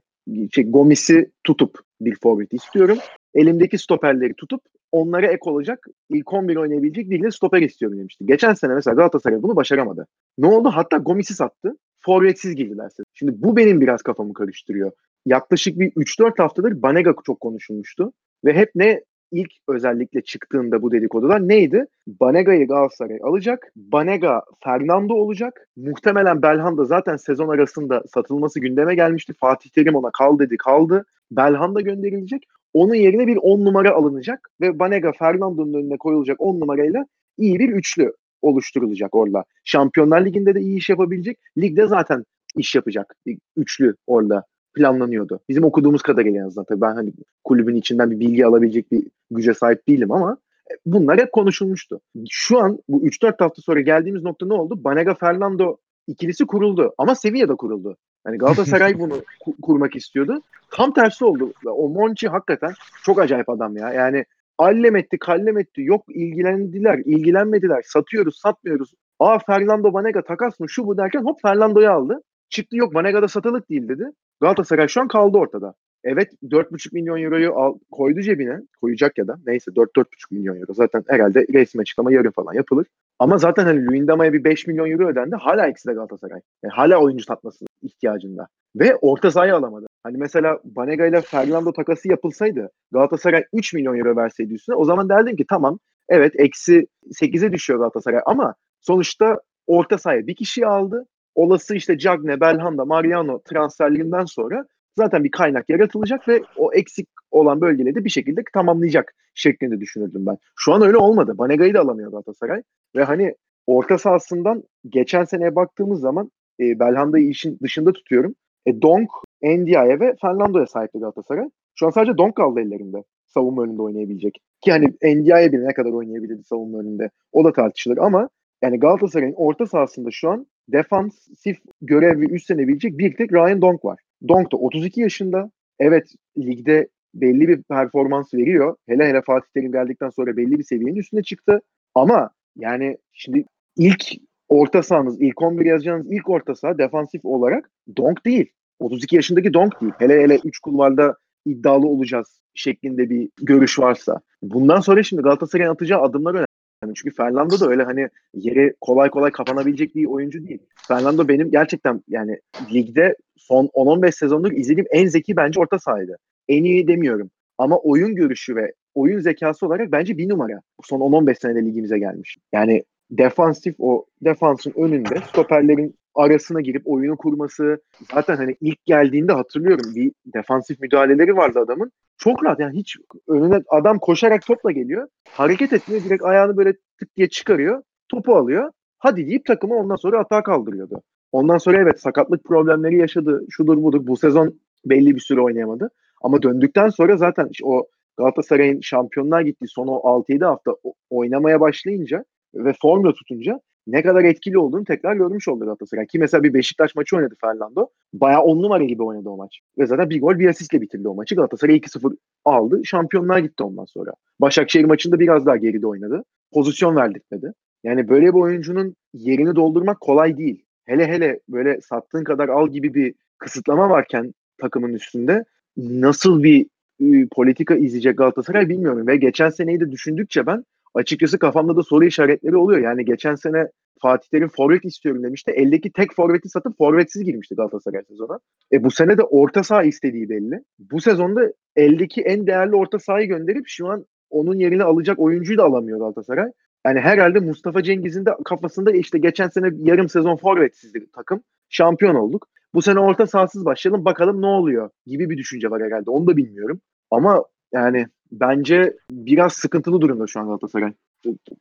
[0.51, 2.97] Şey, Gomis'i tutup bir forvet istiyorum.
[3.33, 8.25] Elimdeki stoperleri tutup onlara ek olacak ilk 11 oynayabilecek bir de stoper istiyorum demişti.
[8.25, 10.07] Geçen sene mesela Galatasaray bunu başaramadı.
[10.37, 10.69] Ne oldu?
[10.73, 11.77] Hatta Gomis'i sattı.
[11.99, 12.91] Forvetsiz girdiler.
[13.13, 14.91] Şimdi bu benim biraz kafamı karıştırıyor.
[15.25, 18.13] Yaklaşık bir 3-4 haftadır Banega çok konuşulmuştu.
[18.45, 21.85] Ve hep ne ilk özellikle çıktığında bu dedikodular neydi?
[22.07, 23.71] Banega'yı Galatasaray alacak.
[23.75, 25.67] Banega Fernando olacak.
[25.77, 29.33] Muhtemelen Belhanda zaten sezon arasında satılması gündeme gelmişti.
[29.39, 31.05] Fatih Terim ona kal dedi kaldı.
[31.31, 32.43] Belhanda gönderilecek.
[32.73, 37.05] Onun yerine bir 10 numara alınacak ve Banega Fernando'nun önüne koyulacak 10 numarayla
[37.37, 39.43] iyi bir üçlü oluşturulacak orada.
[39.63, 41.37] Şampiyonlar Ligi'nde de iyi iş yapabilecek.
[41.57, 43.15] Ligde zaten iş yapacak.
[43.57, 45.39] Üçlü orada planlanıyordu.
[45.49, 46.65] Bizim okuduğumuz kadarıyla en azından.
[46.65, 50.37] Tabii ben hani kulübün içinden bir bilgi alabilecek bir güce sahip değilim ama
[50.71, 51.99] e, bunlar hep konuşulmuştu.
[52.29, 54.83] Şu an bu 3-4 hafta sonra geldiğimiz nokta ne oldu?
[54.83, 57.97] Banega Fernando ikilisi kuruldu ama Sevilla'da kuruldu.
[58.25, 59.21] Yani Galatasaray bunu
[59.61, 60.41] kurmak istiyordu.
[60.71, 61.53] Tam tersi oldu.
[61.65, 62.73] O Monchi hakikaten
[63.03, 63.93] çok acayip adam ya.
[63.93, 64.25] Yani
[64.57, 65.81] allem etti, kallem etti.
[65.81, 67.81] Yok ilgilendiler, ilgilenmediler.
[67.85, 68.93] Satıyoruz, satmıyoruz.
[69.19, 72.21] Aa Fernando Banega takas mı şu bu derken hop Fernando'yu aldı.
[72.49, 74.11] Çıktı yok Banega'da satılık değil dedi.
[74.41, 75.73] Galatasaray şu an kaldı ortada.
[76.03, 78.59] Evet 4,5 milyon euroyu al, koydu cebine.
[78.81, 80.73] Koyacak ya da neyse 4-4,5 milyon euro.
[80.73, 82.87] Zaten herhalde resmi açıklama yarın falan yapılır.
[83.19, 85.35] Ama zaten hani Luyendama'ya bir 5 milyon euro ödendi.
[85.35, 86.39] Hala eksi de Galatasaray.
[86.63, 88.47] Yani hala oyuncu satması ihtiyacında.
[88.75, 89.85] Ve orta sahayı alamadı.
[90.03, 95.09] Hani mesela Banega ile Fernando takası yapılsaydı Galatasaray 3 milyon euro verseydi üstüne o zaman
[95.09, 96.87] derdim ki tamam evet eksi
[97.21, 101.05] 8'e düşüyor Galatasaray ama sonuçta orta sahaya bir kişi aldı.
[101.39, 104.65] Olası işte Cagne, Belhanda, Mariano transferlerinden sonra
[104.97, 110.25] zaten bir kaynak yaratılacak ve o eksik olan bölgeleri de bir şekilde tamamlayacak şeklinde düşünürdüm
[110.25, 110.37] ben.
[110.55, 111.37] Şu an öyle olmadı.
[111.37, 112.61] Banega'yı da alamıyor Galatasaray.
[112.95, 113.35] Ve hani
[113.67, 118.35] orta sahasından geçen seneye baktığımız zaman e, Belhanda'yı işin dışında tutuyorum.
[118.65, 119.09] E, Donk,
[119.41, 121.49] Ndiaye ve Fernando'ya sahipti Galatasaray.
[121.75, 123.03] Şu an sadece Donk kaldı ellerinde.
[123.27, 124.41] Savunma önünde oynayabilecek.
[124.61, 127.09] Ki hani Ndiaye bile ne kadar oynayabilirdi savunma önünde.
[127.31, 128.29] O da tartışılır ama
[128.61, 133.99] yani Galatasaray'ın orta sahasında şu an defansif görevi üstlenebilecek bir tek Ryan Donk var.
[134.27, 135.51] Donk da 32 yaşında.
[135.79, 138.75] Evet ligde belli bir performans veriyor.
[138.87, 141.61] Hele hele Fatih Terim geldikten sonra belli bir seviyenin üstüne çıktı.
[141.95, 143.45] Ama yani şimdi
[143.77, 144.03] ilk
[144.49, 148.51] orta sahanız, ilk 11 yazacağınız ilk orta saha defansif olarak Donk değil.
[148.79, 149.93] 32 yaşındaki Donk değil.
[149.99, 154.21] Hele hele 3 kulvarda iddialı olacağız şeklinde bir görüş varsa.
[154.41, 156.48] Bundan sonra şimdi Galatasaray'ın atacağı adımlar önemli.
[156.83, 160.59] Yani çünkü Fernando da öyle hani yeri kolay kolay kapanabilecek bir oyuncu değil.
[160.87, 162.39] Fernando benim gerçekten yani
[162.73, 166.17] ligde son 10-15 sezondur izlediğim en zeki bence orta sahaydı.
[166.47, 167.31] En iyi demiyorum.
[167.57, 170.61] Ama oyun görüşü ve oyun zekası olarak bence bir numara.
[170.83, 172.37] Son 10-15 senede ligimize gelmiş.
[172.53, 177.81] Yani defansif o defansın önünde stoperlerin arasına girip oyunu kurması
[178.13, 181.91] zaten hani ilk geldiğinde hatırlıyorum bir defansif müdahaleleri vardı adamın.
[182.17, 185.07] Çok rahat yani hiç önüne adam koşarak topla geliyor.
[185.29, 187.83] Hareket etmiyor direkt ayağını böyle tık diye çıkarıyor.
[188.09, 188.71] Topu alıyor.
[188.97, 191.01] Hadi deyip takımı ondan sonra atağa kaldırıyordu.
[191.31, 193.45] Ondan sonra evet sakatlık problemleri yaşadı.
[193.49, 194.07] Şudur budur.
[194.07, 195.89] Bu sezon belli bir süre oynayamadı.
[196.21, 200.71] Ama döndükten sonra zaten işte o Galatasaray'ın şampiyonluğa gittiği son o 6-7 hafta
[201.09, 206.07] oynamaya başlayınca ve formla tutunca ne kadar etkili olduğunu tekrar görmüş oldu Galatasaray.
[206.07, 207.87] Ki mesela bir Beşiktaş maçı oynadı Fernando.
[208.13, 209.59] Bayağı on numara gibi oynadı o maç.
[209.77, 211.35] Ve zaten bir gol bir asistle bitirdi o maçı.
[211.35, 212.81] Galatasaray 2-0 aldı.
[212.85, 214.11] Şampiyonluğa gitti ondan sonra.
[214.41, 216.23] Başakşehir maçında biraz daha geride oynadı.
[216.53, 217.53] Pozisyon verdirtmedi.
[217.83, 220.65] Yani böyle bir oyuncunun yerini doldurmak kolay değil.
[220.85, 225.45] Hele hele böyle sattığın kadar al gibi bir kısıtlama varken takımın üstünde
[225.77, 226.65] nasıl bir
[227.01, 229.07] e, politika izleyecek Galatasaray bilmiyorum.
[229.07, 232.81] Ve geçen seneyi de düşündükçe ben açıkçası kafamda da soru işaretleri oluyor.
[232.81, 233.67] Yani geçen sene
[234.01, 235.51] Fatih Terim forvet istiyorum demişti.
[235.51, 238.39] Eldeki tek forveti satıp forvetsiz girmişti Galatasaray sezona.
[238.73, 240.63] E bu sene de orta saha istediği belli.
[240.79, 241.41] Bu sezonda
[241.75, 246.51] eldeki en değerli orta sahayı gönderip şu an onun yerini alacak oyuncuyu da alamıyor Galatasaray.
[246.85, 251.43] Yani herhalde Mustafa Cengiz'in de kafasında işte geçen sene yarım sezon forvetsizdi takım.
[251.69, 252.47] Şampiyon olduk.
[252.73, 256.11] Bu sene orta sahasız başlayalım bakalım ne oluyor gibi bir düşünce var herhalde.
[256.11, 256.81] Onu da bilmiyorum.
[257.11, 260.93] Ama yani bence biraz sıkıntılı durumda şu an Galatasaray.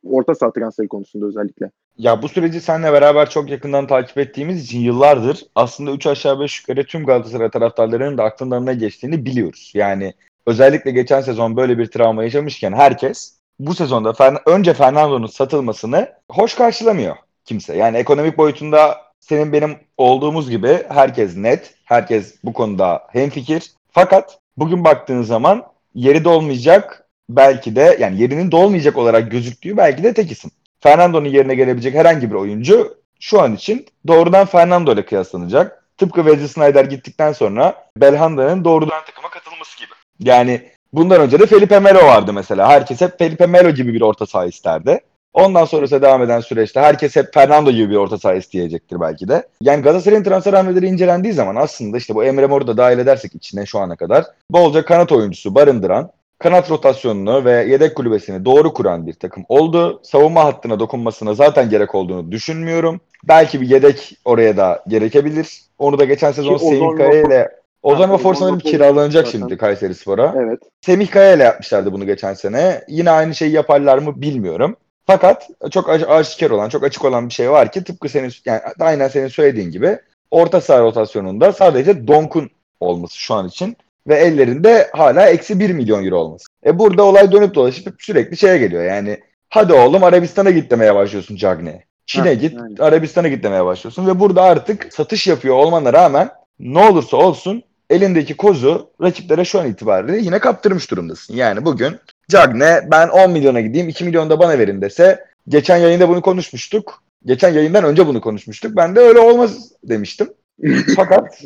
[0.03, 1.71] Orta saha transferi konusunda özellikle.
[1.97, 6.59] Ya bu süreci seninle beraber çok yakından takip ettiğimiz için yıllardır aslında 3 aşağı 5
[6.59, 9.71] yukarı tüm Galatasaray taraftarlarının da aklından ne geçtiğini biliyoruz.
[9.75, 10.13] Yani
[10.45, 16.55] özellikle geçen sezon böyle bir travma yaşamışken herkes bu sezonda Fern- önce Fernando'nun satılmasını hoş
[16.55, 17.77] karşılamıyor kimse.
[17.77, 23.71] Yani ekonomik boyutunda senin benim olduğumuz gibi herkes net, herkes bu konuda hemfikir.
[23.91, 25.63] Fakat bugün baktığın zaman
[25.99, 30.51] yeri dolmayacak belki de yani yerinin dolmayacak olarak gözüktüğü belki de tek isim.
[30.79, 35.83] Fernando'nun yerine gelebilecek herhangi bir oyuncu şu an için doğrudan Fernando ile kıyaslanacak.
[35.97, 39.89] Tıpkı Wesley Sneijder gittikten sonra Belhanda'nın doğrudan takıma katılması gibi.
[40.19, 42.69] Yani bundan önce de Felipe Melo vardı mesela.
[42.69, 44.99] Herkes hep Felipe Melo gibi bir orta saha isterdi.
[45.33, 49.47] Ondan sonrasında devam eden süreçte herkes hep Fernando gibi bir orta saha isteyecektir belki de.
[49.61, 53.65] Yani Galatasaray'ın transfer hamleleri incelendiği zaman aslında işte bu Emre Mor'u da dahil edersek içine
[53.65, 59.13] şu ana kadar bolca kanat oyuncusu barındıran kanat rotasyonunu ve yedek kulübesini doğru kuran bir
[59.13, 59.99] takım oldu.
[60.03, 63.01] Savunma hattına dokunmasına zaten gerek olduğunu düşünmüyorum.
[63.27, 65.61] Belki bir yedek oraya da gerekebilir.
[65.79, 67.49] Onu da geçen sezon Semih Kaya ile
[67.83, 69.39] Ozan sanırım Vafor kiralanacak zaten.
[69.39, 70.35] şimdi Kayseri Spor'a.
[70.37, 70.59] Evet.
[70.81, 72.81] Semih Kaya ile yapmışlardı bunu geçen sene.
[72.87, 74.75] Yine aynı şeyi yaparlar mı bilmiyorum.
[75.09, 78.61] Fakat çok aş- aşikar olan, çok açık olan bir şey var ki tıpkı senin yani
[78.79, 79.99] aynen senin söylediğin gibi
[80.31, 86.05] orta saha rotasyonunda sadece Donk'un olması şu an için ve ellerinde hala eksi 1 milyon
[86.05, 86.45] euro olması.
[86.65, 89.19] E burada olay dönüp dolaşıp sürekli şeye geliyor yani
[89.49, 91.83] hadi oğlum Arabistan'a git demeye başlıyorsun Cagney'e.
[92.05, 92.75] Çin'e git, aynen.
[92.75, 98.37] Arabistan'a git demeye başlıyorsun ve burada artık satış yapıyor olmana rağmen ne olursa olsun elindeki
[98.37, 101.33] kozu rakiplere şu an itibariyle yine kaptırmış durumdasın.
[101.33, 106.09] Yani bugün Cagne ben 10 milyona gideyim 2 milyon da bana verin dese geçen yayında
[106.09, 107.03] bunu konuşmuştuk.
[107.25, 108.75] Geçen yayından önce bunu konuşmuştuk.
[108.75, 110.29] Ben de öyle olmaz demiştim.
[110.95, 111.41] Fakat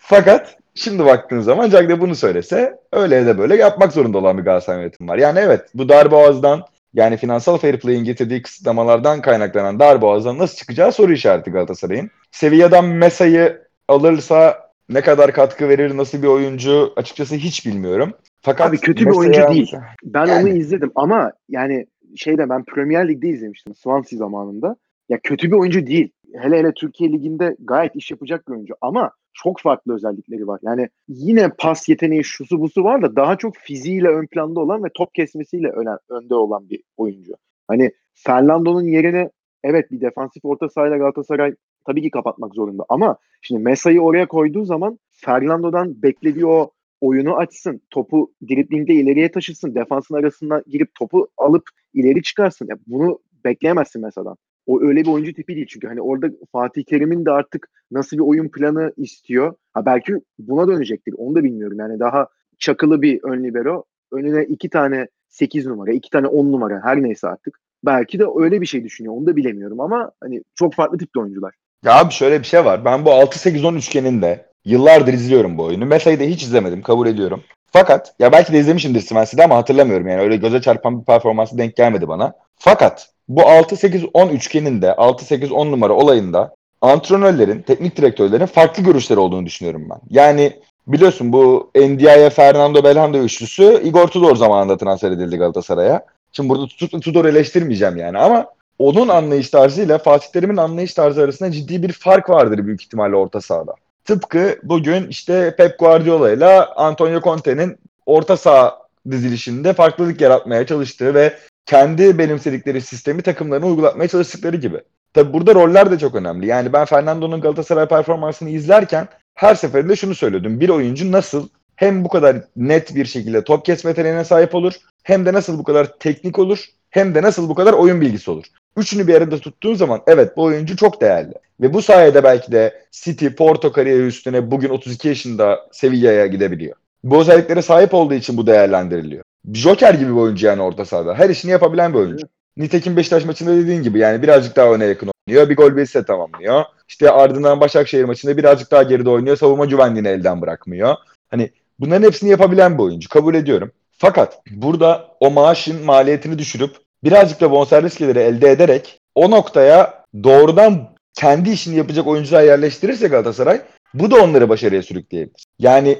[0.00, 4.80] fakat şimdi baktığın zaman Cagne bunu söylese öyle da böyle yapmak zorunda olan bir Galatasaray
[4.80, 5.18] yönetimi var.
[5.18, 6.62] Yani evet bu darboğazdan
[6.94, 12.10] yani finansal fair play'in getirdiği kısıtlamalardan kaynaklanan darboğazdan nasıl çıkacağı soru işareti Galatasaray'ın.
[12.30, 18.12] Sevilla'dan Mesa'yı alırsa ne kadar katkı verir, nasıl bir oyuncu açıkçası hiç bilmiyorum.
[18.40, 19.72] Fakat Abi kötü bir Mesa'yı oyuncu değil.
[20.04, 20.42] Ben Yani.
[20.42, 24.76] onu izledim ama yani şeyde ben Premier Lig'de izlemiştim Swansea zamanında.
[25.08, 26.10] Ya kötü bir oyuncu değil.
[26.34, 30.60] Hele hele Türkiye Ligi'nde gayet iş yapacak bir oyuncu ama çok farklı özellikleri var.
[30.62, 34.88] Yani yine pas yeteneği şusu busu var da daha çok fiziğiyle ön planda olan ve
[34.94, 37.32] top kesmesiyle öne, önde olan bir oyuncu.
[37.68, 39.30] Hani Fernando'nun yerini
[39.64, 41.54] evet bir defansif orta sahayla Galatasaray
[41.86, 46.70] tabii ki kapatmak zorunda ama şimdi Mesa'yı oraya koyduğu zaman Fernando'dan beklediği o
[47.00, 47.80] oyunu açsın.
[47.90, 49.74] Topu driblingde ileriye taşısın.
[49.74, 51.62] Defansın arasına girip topu alıp
[51.94, 52.66] ileri çıkarsın.
[52.70, 54.36] Ya bunu bekleyemezsin mesela.
[54.66, 58.22] O öyle bir oyuncu tipi değil çünkü hani orada Fatih Terim'in de artık nasıl bir
[58.22, 59.54] oyun planı istiyor.
[59.72, 61.14] Ha belki buna dönecektir.
[61.16, 61.78] Onu da bilmiyorum.
[61.78, 63.84] Yani daha çakılı bir ön libero.
[64.12, 67.60] Önüne iki tane 8 numara, iki tane 10 numara her neyse artık.
[67.84, 69.14] Belki de öyle bir şey düşünüyor.
[69.14, 71.54] Onu da bilemiyorum ama hani çok farklı tipte oyuncular.
[71.84, 72.84] Ya abi şöyle bir şey var.
[72.84, 75.86] Ben bu 6-8-10 üçgeninde yıllardır izliyorum bu oyunu.
[75.86, 77.42] Mesa'yı da hiç izlemedim kabul ediyorum.
[77.72, 80.08] Fakat ya belki de izlemişimdir Svensi'de ama hatırlamıyorum.
[80.08, 82.32] Yani öyle göze çarpan bir performansı denk gelmedi bana.
[82.56, 89.98] Fakat bu 6-8-10 üçgeninde 6-8-10 numara olayında antrenörlerin, teknik direktörlerin farklı görüşleri olduğunu düşünüyorum ben.
[90.10, 90.52] Yani
[90.86, 96.02] biliyorsun bu Ndiaye, Fernando Belhanda üçlüsü Igor Tudor zamanında transfer edildi Galatasaray'a.
[96.32, 98.46] Şimdi burada Tut- Tudor eleştirmeyeceğim yani ama
[98.78, 103.40] onun anlayış tarzıyla Fatih Terim'in anlayış tarzı arasında ciddi bir fark vardır büyük ihtimalle orta
[103.40, 103.74] sahada.
[104.04, 108.78] Tıpkı bugün işte Pep Guardiola ile Antonio Conte'nin orta saha
[109.10, 114.80] dizilişinde farklılık yaratmaya çalıştığı ve kendi benimsedikleri sistemi takımlarına uygulatmaya çalıştıkları gibi.
[115.14, 116.46] Tabi burada roller de çok önemli.
[116.46, 120.60] Yani ben Fernando'nun Galatasaray performansını izlerken her seferinde şunu söylüyordum.
[120.60, 125.26] Bir oyuncu nasıl hem bu kadar net bir şekilde top kesme yeteneğine sahip olur hem
[125.26, 128.44] de nasıl bu kadar teknik olur hem de nasıl bu kadar oyun bilgisi olur.
[128.76, 131.34] Üçünü bir arada tuttuğun zaman evet bu oyuncu çok değerli.
[131.60, 136.76] Ve bu sayede belki de City, Porto kariyeri üstüne bugün 32 yaşında Sevilla'ya gidebiliyor.
[137.04, 139.24] Bu özelliklere sahip olduğu için bu değerlendiriliyor.
[139.52, 141.14] Joker gibi bir oyuncu yani orta sahada.
[141.14, 142.26] Her işini yapabilen bir oyuncu.
[142.56, 145.48] Nitekim Beşiktaş maçında dediğin gibi yani birazcık daha öne yakın oynuyor.
[145.48, 146.64] Bir gol bir ise tamamlıyor.
[146.88, 149.36] İşte ardından Başakşehir maçında birazcık daha geride oynuyor.
[149.36, 150.96] Savunma güvenliğini elden bırakmıyor.
[151.30, 153.08] Hani bunların hepsini yapabilen bir oyuncu.
[153.08, 153.72] Kabul ediyorum.
[153.98, 160.88] Fakat burada o maaşın maliyetini düşürüp birazcık da bonservis geliri elde ederek o noktaya doğrudan
[161.14, 163.60] kendi işini yapacak oyuncular yerleştirirse Galatasaray
[163.94, 165.44] bu da onları başarıya sürükleyebilir.
[165.58, 165.98] Yani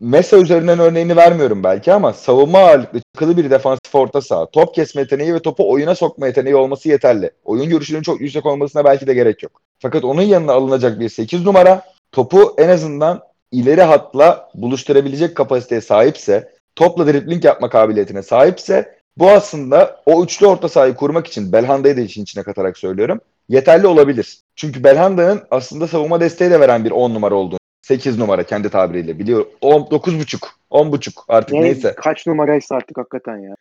[0.00, 5.02] Mesa üzerinden örneğini vermiyorum belki ama savunma ağırlıklı çıkılı bir defansif orta saha, top kesme
[5.02, 7.30] yeteneği ve topu oyuna sokma yeteneği olması yeterli.
[7.44, 9.62] Oyun görüşünün çok yüksek olmasına belki de gerek yok.
[9.78, 16.52] Fakat onun yanına alınacak bir 8 numara topu en azından ileri hatla buluşturabilecek kapasiteye sahipse,
[16.76, 22.00] topla dribling yapma kabiliyetine sahipse bu aslında o üçlü orta sahayı kurmak için Belhanda'yı da
[22.00, 23.20] işin içine katarak söylüyorum.
[23.48, 24.38] Yeterli olabilir.
[24.56, 29.18] Çünkü Belhanda'nın aslında savunma desteği de veren bir 10 numara olduğunu 8 numara kendi tabiriyle
[29.18, 29.46] biliyor.
[29.62, 31.94] 9.5, 10.5 artık Ne, neyse.
[31.96, 33.54] Kaç numaraysa artık hakikaten ya.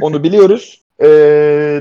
[0.00, 0.82] Onu biliyoruz.
[1.02, 1.06] Ee,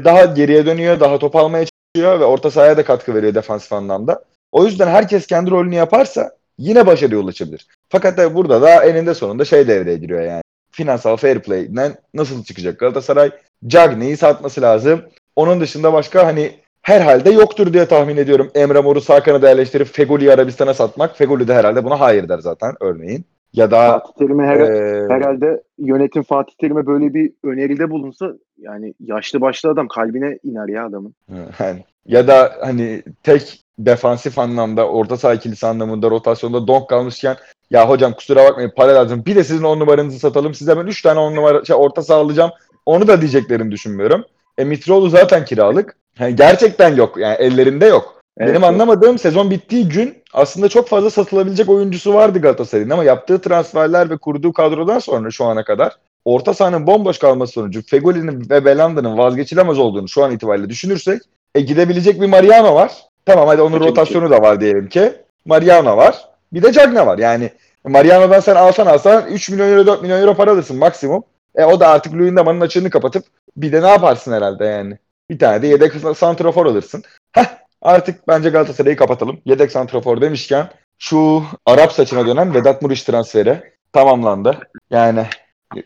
[0.04, 4.24] daha geriye dönüyor, daha top almaya çalışıyor ve orta sahaya da katkı veriyor defansif anlamda.
[4.52, 7.68] O yüzden herkes kendi rolünü yaparsa yine başarıya ulaşabilir.
[7.90, 10.42] Fakat tabii burada da eninde sonunda şey devreye giriyor yani.
[10.80, 13.32] Finansal fair play'den nasıl çıkacak Galatasaray?
[13.68, 15.02] Cagney'i satması lazım.
[15.36, 18.52] Onun dışında başka hani herhalde yoktur diye tahmin ediyorum.
[18.56, 21.18] Emre Mor'u sağ kanada yerleştirip Fegoli'yi Arabistan'a satmak.
[21.18, 23.26] Fegoli de herhalde buna hayır der zaten örneğin.
[23.54, 28.94] Ya da Fatih Terim'e her, ee, herhalde yönetim Fatih Terim'e böyle bir öneride bulunsa yani
[29.00, 31.16] yaşlı başlı adam kalbine iner ya adamın.
[31.60, 37.38] Yani, ya da hani tek defansif anlamda orta saha ikilisi anlamında rotasyonda donk kalmışken
[37.72, 41.02] ya hocam kusura bakmayın para lazım bir de sizin on numaranızı satalım size ben 3
[41.02, 42.52] tane on numara şey, orta saha alacağım
[42.86, 44.26] onu da diyeceklerini düşünmüyorum.
[44.58, 45.96] E Mitroğlu zaten kiralık.
[46.20, 48.22] Yani gerçekten yok yani ellerinde yok.
[48.38, 53.42] Evet, Benim anlamadığım sezon bittiği gün aslında çok fazla satılabilecek oyuncusu vardı Galatasaray'ın ama yaptığı
[53.42, 55.94] transferler ve kurduğu kadrodan sonra şu ana kadar
[56.26, 61.22] orta sahanın bomboş kalması sonucu Fegoli'nin ve Belanda'nın vazgeçilemez olduğunu şu an itibariyle düşünürsek
[61.56, 63.09] e, gidebilecek bir Mariano var.
[63.26, 65.14] Tamam hadi onun rotasyonu da var diyelim ki.
[65.46, 66.30] Mariano var.
[66.54, 67.18] Bir de Cagne var.
[67.18, 67.50] Yani
[67.84, 71.24] Mariano'dan sen alsan alsan 3 milyon euro 4 milyon euro para alırsın maksimum.
[71.56, 73.26] E o da artık Luyendama'nın açığını kapatıp
[73.58, 74.98] bir de ne yaparsın herhalde yani.
[75.30, 77.04] Bir tane de yedek santrafor alırsın.
[77.32, 77.46] Heh
[77.82, 79.42] artık bence Galatasaray'ı kapatalım.
[79.46, 83.62] Yedek santrafor demişken şu Arap saçına dönen Vedat Muriç transferi
[83.94, 84.58] tamamlandı.
[84.90, 85.26] Yani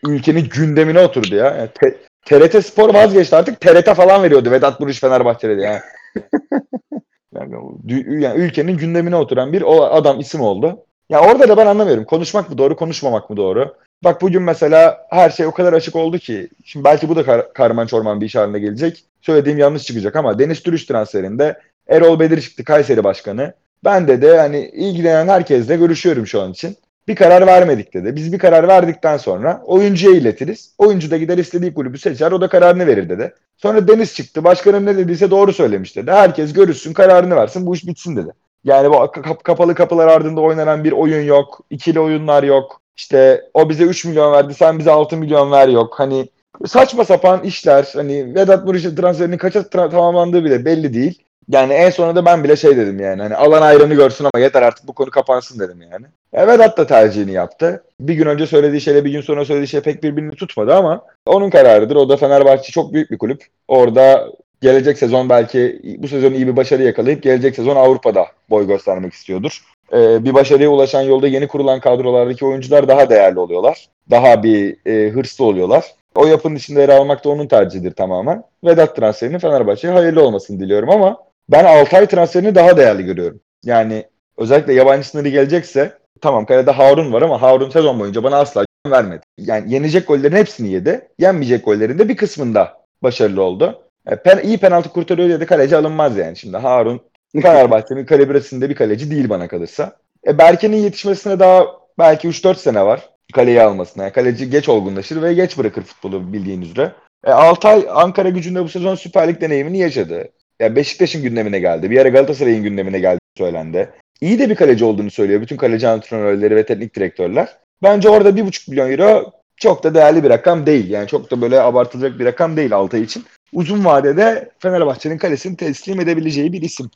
[0.06, 1.46] ülkenin gündemine oturdu ya.
[1.46, 3.60] Yani te- TRT Spor vazgeçti artık.
[3.60, 5.80] TRT falan veriyordu Vedat Muriç Fenerbahçe'de yani.
[7.34, 9.64] yani, yani ülkenin gündemine oturan bir
[9.98, 10.78] adam isim oldu.
[11.08, 12.04] Ya orada da ben anlamıyorum.
[12.04, 13.74] Konuşmak mı doğru, konuşmamak mı doğru?
[14.04, 16.48] Bak bugün mesela her şey o kadar açık oldu ki.
[16.64, 19.04] Şimdi belki bu da kar- karman çorman bir iş haline gelecek.
[19.22, 23.54] Söylediğim yanlış çıkacak ama Deniz Türüç transferinde Erol Bedir çıktı Kayseri Başkanı.
[23.84, 26.76] Ben de de hani ilgilenen herkesle görüşüyorum şu an için.
[27.08, 28.16] Bir karar vermedik dedi.
[28.16, 30.74] Biz bir karar verdikten sonra oyuncuya iletiriz.
[30.78, 33.34] Oyuncu da gider istediği kulübü seçer o da kararını verir dedi.
[33.56, 34.44] Sonra Deniz çıktı.
[34.44, 36.10] Başkanım ne dediyse doğru söylemiş dedi.
[36.10, 38.30] Herkes görüşsün kararını versin bu iş bitsin dedi.
[38.64, 41.60] Yani bu kap- kapalı kapılar ardında oynanan bir oyun yok.
[41.70, 42.80] ikili oyunlar yok.
[42.96, 45.94] İşte o bize 3 milyon verdi sen bize 6 milyon ver yok.
[45.98, 46.28] Hani
[46.66, 47.88] saçma sapan işler.
[47.92, 51.22] Hani Vedat Muriç'in transferinin kaça tra- tamamlandığı bile belli değil.
[51.48, 53.22] Yani en sonunda da ben bile şey dedim yani.
[53.22, 56.06] Hani alan ayrını görsün ama yeter artık bu konu kapansın dedim yani.
[56.32, 57.84] E, Vedat da tercihini yaptı.
[58.00, 61.50] Bir gün önce söylediği şeyle bir gün sonra söylediği şey pek birbirini tutmadı ama onun
[61.50, 61.96] kararıdır.
[61.96, 63.44] O da Fenerbahçe çok büyük bir kulüp.
[63.68, 64.28] Orada
[64.62, 69.60] gelecek sezon belki bu sezon iyi bir başarı yakalayıp gelecek sezon Avrupa'da boy göstermek istiyordur.
[69.92, 73.88] Ee, bir başarıya ulaşan yolda yeni kurulan kadrolardaki oyuncular daha değerli oluyorlar.
[74.10, 75.84] Daha bir e, hırslı oluyorlar.
[76.14, 78.44] O yapının içinde yer almak da onun tercihidir tamamen.
[78.64, 83.40] Vedat transferinin Fenerbahçe'ye hayırlı olmasını diliyorum ama ben Altay transferini daha değerli görüyorum.
[83.64, 84.04] Yani
[84.38, 89.20] özellikle yabancı sınırı gelecekse tamam kalede Harun var ama Harun sezon boyunca bana asla vermedi.
[89.38, 91.08] Yani yenecek gollerin hepsini yedi.
[91.18, 93.82] Yenmeyecek gollerin de bir kısmında başarılı oldu.
[94.06, 96.36] E, pen, iyi penaltı kurtarıyor diye de kaleci alınmaz yani.
[96.36, 97.00] Şimdi Harun
[97.42, 99.96] Fenerbahçe'nin kalibresinde bir kaleci değil bana kalırsa.
[100.26, 101.66] E, Berke'nin yetişmesine daha
[101.98, 104.02] belki 3-4 sene var kaleyi almasına.
[104.02, 106.92] Yani kaleci geç olgunlaşır ve geç bırakır futbolu bildiğin üzere.
[107.24, 110.28] E, Altay Ankara gücünde bu sezon Süper Lig deneyimini yaşadı.
[110.60, 111.90] Ya Beşiktaş'ın gündemine geldi.
[111.90, 113.90] Bir ara Galatasaray'ın gündemine geldi söylendi.
[114.20, 117.56] İyi de bir kaleci olduğunu söylüyor bütün kaleci antrenörleri ve teknik direktörler.
[117.82, 120.90] Bence orada 1,5 milyon euro çok da değerli bir rakam değil.
[120.90, 123.24] Yani çok da böyle abartılacak bir rakam değil Altay için.
[123.52, 126.90] Uzun vadede Fenerbahçe'nin kalesini teslim edebileceği bir isim.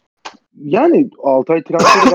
[0.65, 2.15] Yani Altay transferi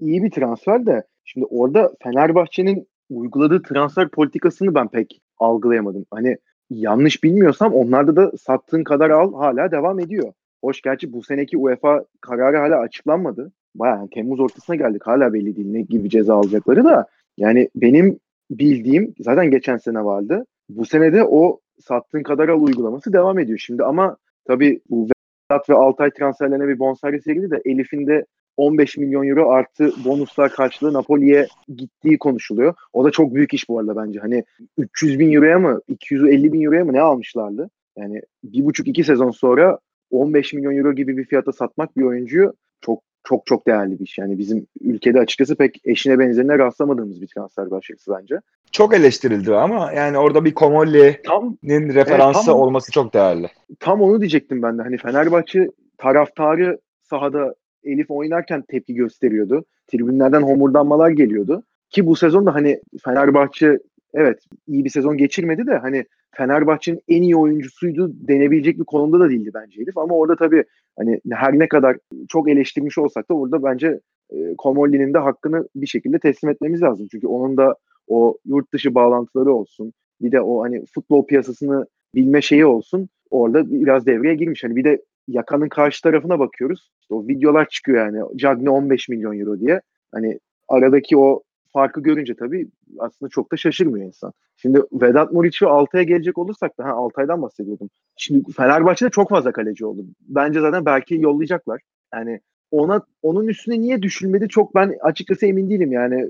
[0.00, 6.06] iyi bir transfer de şimdi orada Fenerbahçe'nin uyguladığı transfer politikasını ben pek algılayamadım.
[6.10, 6.36] Hani
[6.70, 10.32] yanlış bilmiyorsam onlarda da sattığın kadar al hala devam ediyor.
[10.64, 13.52] Hoş gerçi bu seneki UEFA kararı hala açıklanmadı.
[13.74, 17.06] Bayağı yani Temmuz ortasına geldik hala belli değil ne gibi ceza alacakları da.
[17.38, 18.18] Yani benim
[18.50, 20.46] bildiğim zaten geçen sene vardı.
[20.68, 26.10] Bu senede o sattığın kadar al uygulaması devam ediyor şimdi ama tabii Vedat ve Altay
[26.10, 28.24] transferlerine bir bonservis verildi de Elif'in de
[28.56, 32.74] 15 milyon euro artı bonuslar karşılığı Napoli'ye gittiği konuşuluyor.
[32.92, 34.20] O da çok büyük iş bu arada bence.
[34.20, 34.44] Hani
[34.78, 37.70] 300 bin euroya mı 250 bin euroya mı ne almışlardı?
[37.98, 39.78] Yani bir buçuk iki sezon sonra
[40.10, 44.18] 15 milyon euro gibi bir fiyata satmak bir oyuncuyu çok çok çok değerli bir iş.
[44.18, 48.36] Yani bizim ülkede açıkçası pek eşine benzerine rastlamadığımız bir transfer başarısı bence.
[48.72, 52.60] Çok eleştirildi ama yani orada bir Komolli'nin Tam referansı Evet, tamam.
[52.62, 53.48] olması çok değerli.
[53.80, 54.82] tam onu diyecektim ben de.
[54.82, 57.54] Hani Fenerbahçe taraftarı sahada
[57.84, 59.64] Elif oynarken tepki gösteriyordu.
[59.86, 61.62] Tribünlerden homurdanmalar geliyordu.
[61.90, 63.78] Ki bu sezon da hani Fenerbahçe
[64.14, 69.30] evet iyi bir sezon geçirmedi de hani Fenerbahçe'nin en iyi oyuncusuydu denebilecek bir konumda da
[69.30, 69.98] değildi bence Elif.
[69.98, 70.64] Ama orada tabii
[70.98, 71.96] hani her ne kadar
[72.28, 77.08] çok eleştirmiş olsak da orada bence e, Komolli'nin de hakkını bir şekilde teslim etmemiz lazım.
[77.10, 77.76] Çünkü onun da
[78.08, 79.92] o yurt dışı bağlantıları olsun.
[80.20, 83.08] Bir de o hani futbol piyasasını bilme şeyi olsun.
[83.30, 84.64] Orada biraz devreye girmiş.
[84.64, 86.90] Hani bir de yakanın karşı tarafına bakıyoruz.
[87.00, 88.22] İşte o videolar çıkıyor yani.
[88.36, 89.80] Cagney 15 milyon euro diye.
[90.12, 94.32] Hani aradaki o farkı görünce tabii aslında çok da şaşırmıyor insan.
[94.56, 97.90] Şimdi Vedat Muriç'i Altay'a gelecek olursak da ha Altay'dan bahsediyordum.
[98.16, 100.04] Şimdi Fenerbahçe'de çok fazla kaleci oldu.
[100.20, 101.80] Bence zaten belki yollayacaklar.
[102.14, 105.92] Yani ona onun üstüne niye düşülmedi çok ben açıkçası emin değilim.
[105.92, 106.28] Yani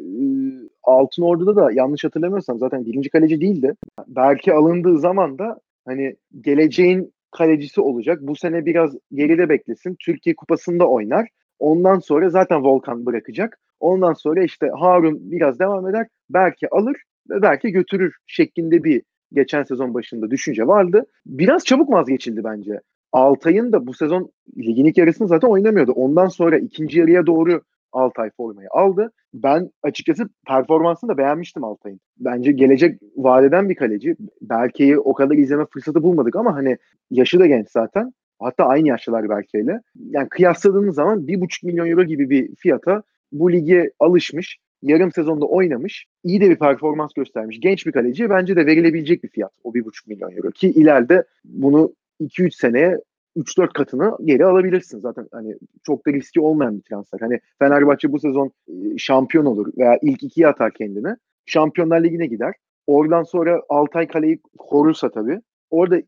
[0.82, 3.74] Altın Ordu'da da yanlış hatırlamıyorsam zaten birinci kaleci değildi.
[4.08, 8.18] Belki alındığı zaman da hani geleceğin kalecisi olacak.
[8.22, 9.96] Bu sene biraz geride beklesin.
[10.00, 11.28] Türkiye Kupası'nda oynar.
[11.58, 13.58] Ondan sonra zaten Volkan bırakacak.
[13.80, 16.06] Ondan sonra işte Harun biraz devam eder.
[16.30, 16.96] Belki alır
[17.30, 21.06] ve belki götürür şeklinde bir geçen sezon başında düşünce vardı.
[21.26, 22.80] Biraz çabuk vazgeçildi bence.
[23.12, 25.92] Altay'ın da bu sezon ligin ilk yarısını zaten oynamıyordu.
[25.92, 29.12] Ondan sonra ikinci yarıya doğru Altay formayı aldı.
[29.34, 32.00] Ben açıkçası performansını da beğenmiştim Altay'ın.
[32.18, 34.16] Bence gelecek vadeden bir kaleci.
[34.40, 36.78] Berke'yi o kadar izleme fırsatı bulmadık ama hani
[37.10, 38.12] yaşı da genç zaten.
[38.38, 39.80] Hatta aynı yaşlılar Berke'yle.
[40.10, 43.02] Yani kıyasladığınız zaman bir buçuk milyon euro gibi bir fiyata
[43.32, 44.58] bu lige alışmış.
[44.82, 46.06] Yarım sezonda oynamış.
[46.24, 47.60] iyi de bir performans göstermiş.
[47.60, 48.30] Genç bir kaleci.
[48.30, 50.50] Bence de verilebilecek bir fiyat o bir buçuk milyon euro.
[50.50, 52.98] Ki ileride bunu 2-3 seneye
[53.36, 54.98] 3-4 katını geri alabilirsin.
[54.98, 57.20] Zaten hani çok da riski olmayan bir transfer.
[57.20, 58.50] Hani Fenerbahçe bu sezon
[58.98, 61.16] şampiyon olur veya ilk ikiye atar kendini.
[61.46, 62.54] Şampiyonlar Ligi'ne gider.
[62.86, 65.40] Oradan sonra Altay kaleyi korursa tabii.
[65.70, 66.02] Orada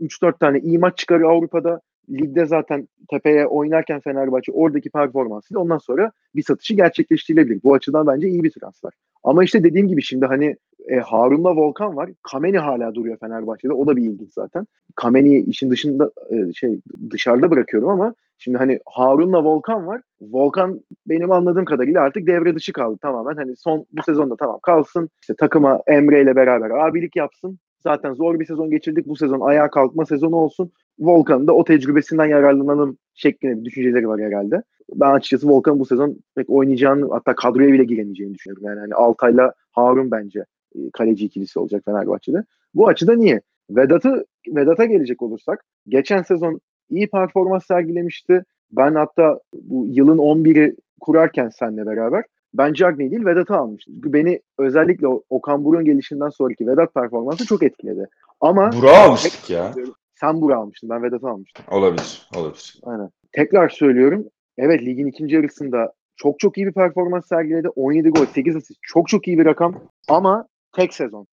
[0.00, 1.80] 3-4 tane iyi maç çıkarır Avrupa'da.
[2.10, 7.62] Ligde zaten tepeye oynarken Fenerbahçe oradaki performansıyla ondan sonra bir satışı gerçekleştirilebilir.
[7.64, 8.92] Bu açıdan bence iyi bir transfer.
[9.24, 10.56] Ama işte dediğim gibi şimdi hani
[10.88, 12.10] e, Harun'la Volkan var.
[12.22, 13.72] Kameni hala duruyor Fenerbahçe'de.
[13.72, 14.66] O da bir ilginç zaten.
[14.94, 20.00] Kameni'yi işin dışında e, şey dışarıda bırakıyorum ama şimdi hani Harun'la Volkan var.
[20.20, 23.36] Volkan benim anladığım kadarıyla artık devre dışı kaldı tamamen.
[23.36, 25.10] Hani son bu sezonda tamam kalsın.
[25.20, 27.58] İşte takıma Emre ile beraber abilik yapsın.
[27.82, 29.06] Zaten zor bir sezon geçirdik.
[29.06, 30.72] Bu sezon ayağa kalkma sezonu olsun.
[30.98, 34.62] Volkan'ın da o tecrübesinden yararlanalım şeklinde bir düşünceleri var herhalde.
[34.94, 38.64] Ben açıkçası Volkan'ın bu sezon pek oynayacağını hatta kadroya bile giremeyeceğini düşünüyorum.
[38.66, 40.44] Yani hani Altay'la Harun bence
[40.92, 42.44] kaleci ikilisi olacak Fenerbahçe'de.
[42.74, 43.40] Bu açıda niye?
[43.70, 48.44] Vedat'ı Vedat'a gelecek olursak geçen sezon iyi performans sergilemişti.
[48.72, 53.94] Ben hatta bu yılın 11'i kurarken seninle beraber ben Cagney değil Vedat'ı almıştım.
[53.96, 58.08] Beni özellikle Okan Buruk'un gelişinden sonraki Vedat performansı çok etkiledi.
[58.40, 59.72] Ama Burak'ı almıştık ya.
[60.14, 60.90] sen Burak'ı almıştın.
[60.90, 61.64] Ben Vedat'ı almıştım.
[61.70, 62.28] Olabilir.
[62.36, 62.80] Olabilir.
[62.82, 63.10] Aynen.
[63.32, 64.24] Tekrar söylüyorum.
[64.58, 67.68] Evet ligin ikinci yarısında çok çok iyi bir performans sergiledi.
[67.68, 68.78] 17 gol, 8 asist.
[68.82, 69.74] Çok çok iyi bir rakam.
[70.08, 71.26] Ama tek sezon.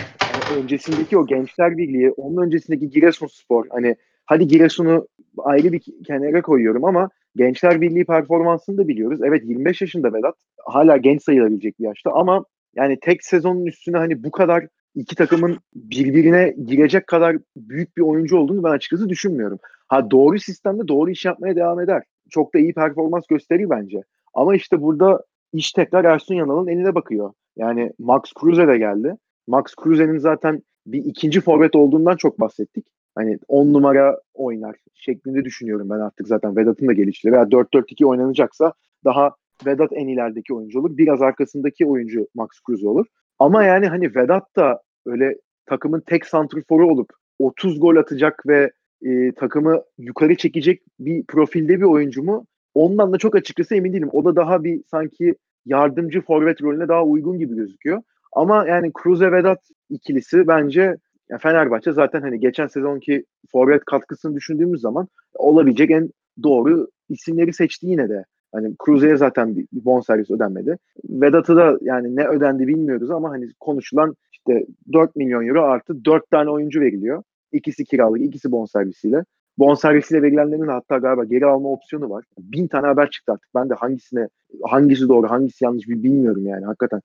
[0.00, 3.66] Yani öncesindeki o Gençler Birliği, onun öncesindeki Giresunspor.
[3.70, 9.20] Hani hadi Giresun'u ayrı bir kenara koyuyorum ama Gençler Birliği performansını da biliyoruz.
[9.24, 10.34] Evet 25 yaşında Vedat.
[10.64, 12.44] Hala genç sayılabilecek bir yaşta ama
[12.76, 18.36] yani tek sezonun üstüne hani bu kadar iki takımın birbirine girecek kadar büyük bir oyuncu
[18.36, 19.58] olduğunu ben açıkçası düşünmüyorum.
[19.88, 22.02] Ha doğru sistemde doğru iş yapmaya devam eder.
[22.30, 24.02] Çok da iyi performans gösterir bence.
[24.34, 27.32] Ama işte burada iş tekrar Ersun Yanal'ın eline bakıyor.
[27.56, 29.16] Yani Max Kruse de geldi.
[29.46, 32.86] Max Kruse'nin zaten bir ikinci forvet olduğundan çok bahsettik.
[33.14, 37.32] Hani 10 numara oynar şeklinde düşünüyorum ben artık zaten Vedat'ın da gelişleri.
[37.32, 38.72] Veya 4-4-2 oynanacaksa
[39.04, 39.34] daha
[39.66, 40.96] Vedat en ilerideki oyuncu olur.
[40.96, 43.06] Biraz arkasındaki oyuncu Max Kruse olur.
[43.38, 45.36] Ama yani hani Vedat da öyle
[45.66, 48.70] takımın tek santriforu olup 30 gol atacak ve
[49.02, 52.46] e, takımı yukarı çekecek bir profilde bir oyuncu mu?
[52.74, 54.10] Ondan da çok açıkçası emin değilim.
[54.12, 55.34] O da daha bir sanki
[55.66, 58.02] yardımcı forvet rolüne daha uygun gibi gözüküyor.
[58.32, 59.58] Ama yani Cruze Vedat
[59.90, 60.96] ikilisi bence
[61.30, 66.10] ya Fenerbahçe zaten hani geçen sezonki forvet katkısını düşündüğümüz zaman olabilecek en
[66.42, 68.24] doğru isimleri seçti yine de.
[68.52, 70.76] Hani Cruze'ye zaten bir bonservis ödenmedi.
[71.04, 76.30] Vedat'ı da yani ne ödendi bilmiyoruz ama hani konuşulan işte 4 milyon euro artı 4
[76.30, 77.22] tane oyuncu veriliyor.
[77.52, 79.24] İkisi kiralık, ikisi bonservisiyle.
[79.60, 82.24] Bonservisiyle verilenlerin hatta galiba geri alma opsiyonu var.
[82.38, 83.48] Bin tane haber çıktı artık.
[83.54, 84.28] Ben de hangisine
[84.64, 87.00] hangisi doğru hangisi yanlış bir bilmiyorum yani hakikaten.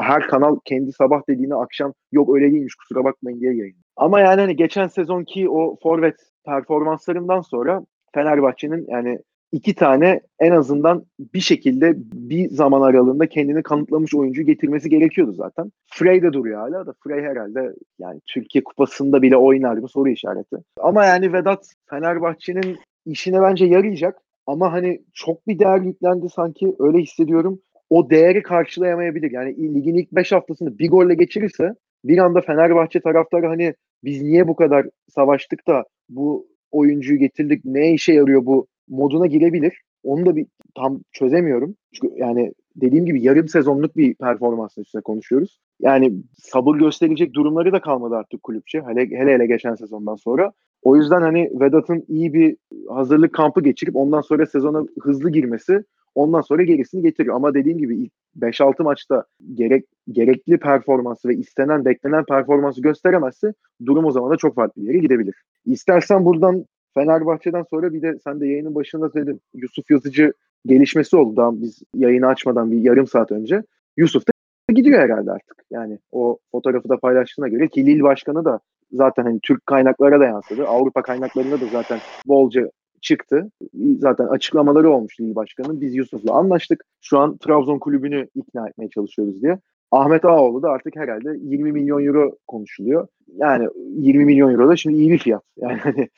[0.00, 3.76] Her kanal kendi sabah dediğini akşam yok öyle değilmiş kusura bakmayın diye yayın.
[3.96, 7.82] Ama yani hani geçen sezonki o forvet performanslarından sonra
[8.14, 9.18] Fenerbahçe'nin yani
[9.52, 15.72] iki tane en azından bir şekilde bir zaman aralığında kendini kanıtlamış oyuncu getirmesi gerekiyordu zaten.
[15.86, 20.56] Frey de duruyor hala da Frey herhalde yani Türkiye Kupası'nda bile oynar mı soru işareti.
[20.80, 22.76] Ama yani Vedat Fenerbahçe'nin
[23.06, 27.60] işine bence yarayacak ama hani çok bir değer yüklendi sanki öyle hissediyorum.
[27.90, 29.30] O değeri karşılayamayabilir.
[29.30, 31.74] Yani ligin ilk 5 haftasını bir golle geçirirse
[32.04, 33.74] bir anda Fenerbahçe taraftarı hani
[34.04, 39.82] biz niye bu kadar savaştık da bu oyuncuyu getirdik ne işe yarıyor bu moduna girebilir.
[40.02, 41.76] Onu da bir tam çözemiyorum.
[41.94, 45.60] Çünkü yani dediğim gibi yarım sezonluk bir performans üstüne konuşuyoruz.
[45.80, 48.82] Yani sabır gösterecek durumları da kalmadı artık kulüpçe.
[48.82, 50.52] Hele hele, hele geçen sezondan sonra.
[50.82, 52.56] O yüzden hani Vedat'ın iyi bir
[52.88, 55.84] hazırlık kampı geçirip ondan sonra sezona hızlı girmesi
[56.14, 57.36] ondan sonra gerisini getiriyor.
[57.36, 59.24] Ama dediğim gibi ilk 5-6 maçta
[59.54, 63.52] gerek gerekli performansı ve istenen beklenen performansı gösteremezse
[63.86, 65.34] durum o zaman da çok farklı bir yere gidebilir.
[65.66, 66.64] İstersen buradan
[66.94, 69.40] Fenerbahçe'den sonra bir de sen de yayının başında söyledin.
[69.54, 70.32] Yusuf Yazıcı
[70.66, 73.62] gelişmesi oldu daha biz yayını açmadan bir yarım saat önce.
[73.96, 74.32] Yusuf da
[74.72, 75.64] gidiyor herhalde artık.
[75.70, 78.60] Yani o fotoğrafı da paylaştığına göre ki Lil Başkanı da
[78.92, 80.66] zaten hani Türk kaynaklara da yansıdı.
[80.66, 82.70] Avrupa kaynaklarında da zaten bolca
[83.00, 83.50] çıktı.
[83.98, 85.80] Zaten açıklamaları olmuş Lil Başkanı'nın.
[85.80, 86.84] Biz Yusuf'la anlaştık.
[87.00, 89.58] Şu an Trabzon kulübünü ikna etmeye çalışıyoruz diye.
[89.90, 93.06] Ahmet Ağoğlu da artık herhalde 20 milyon euro konuşuluyor.
[93.36, 95.42] Yani 20 milyon euro da şimdi iyi bir fiyat.
[95.56, 96.08] Yani hani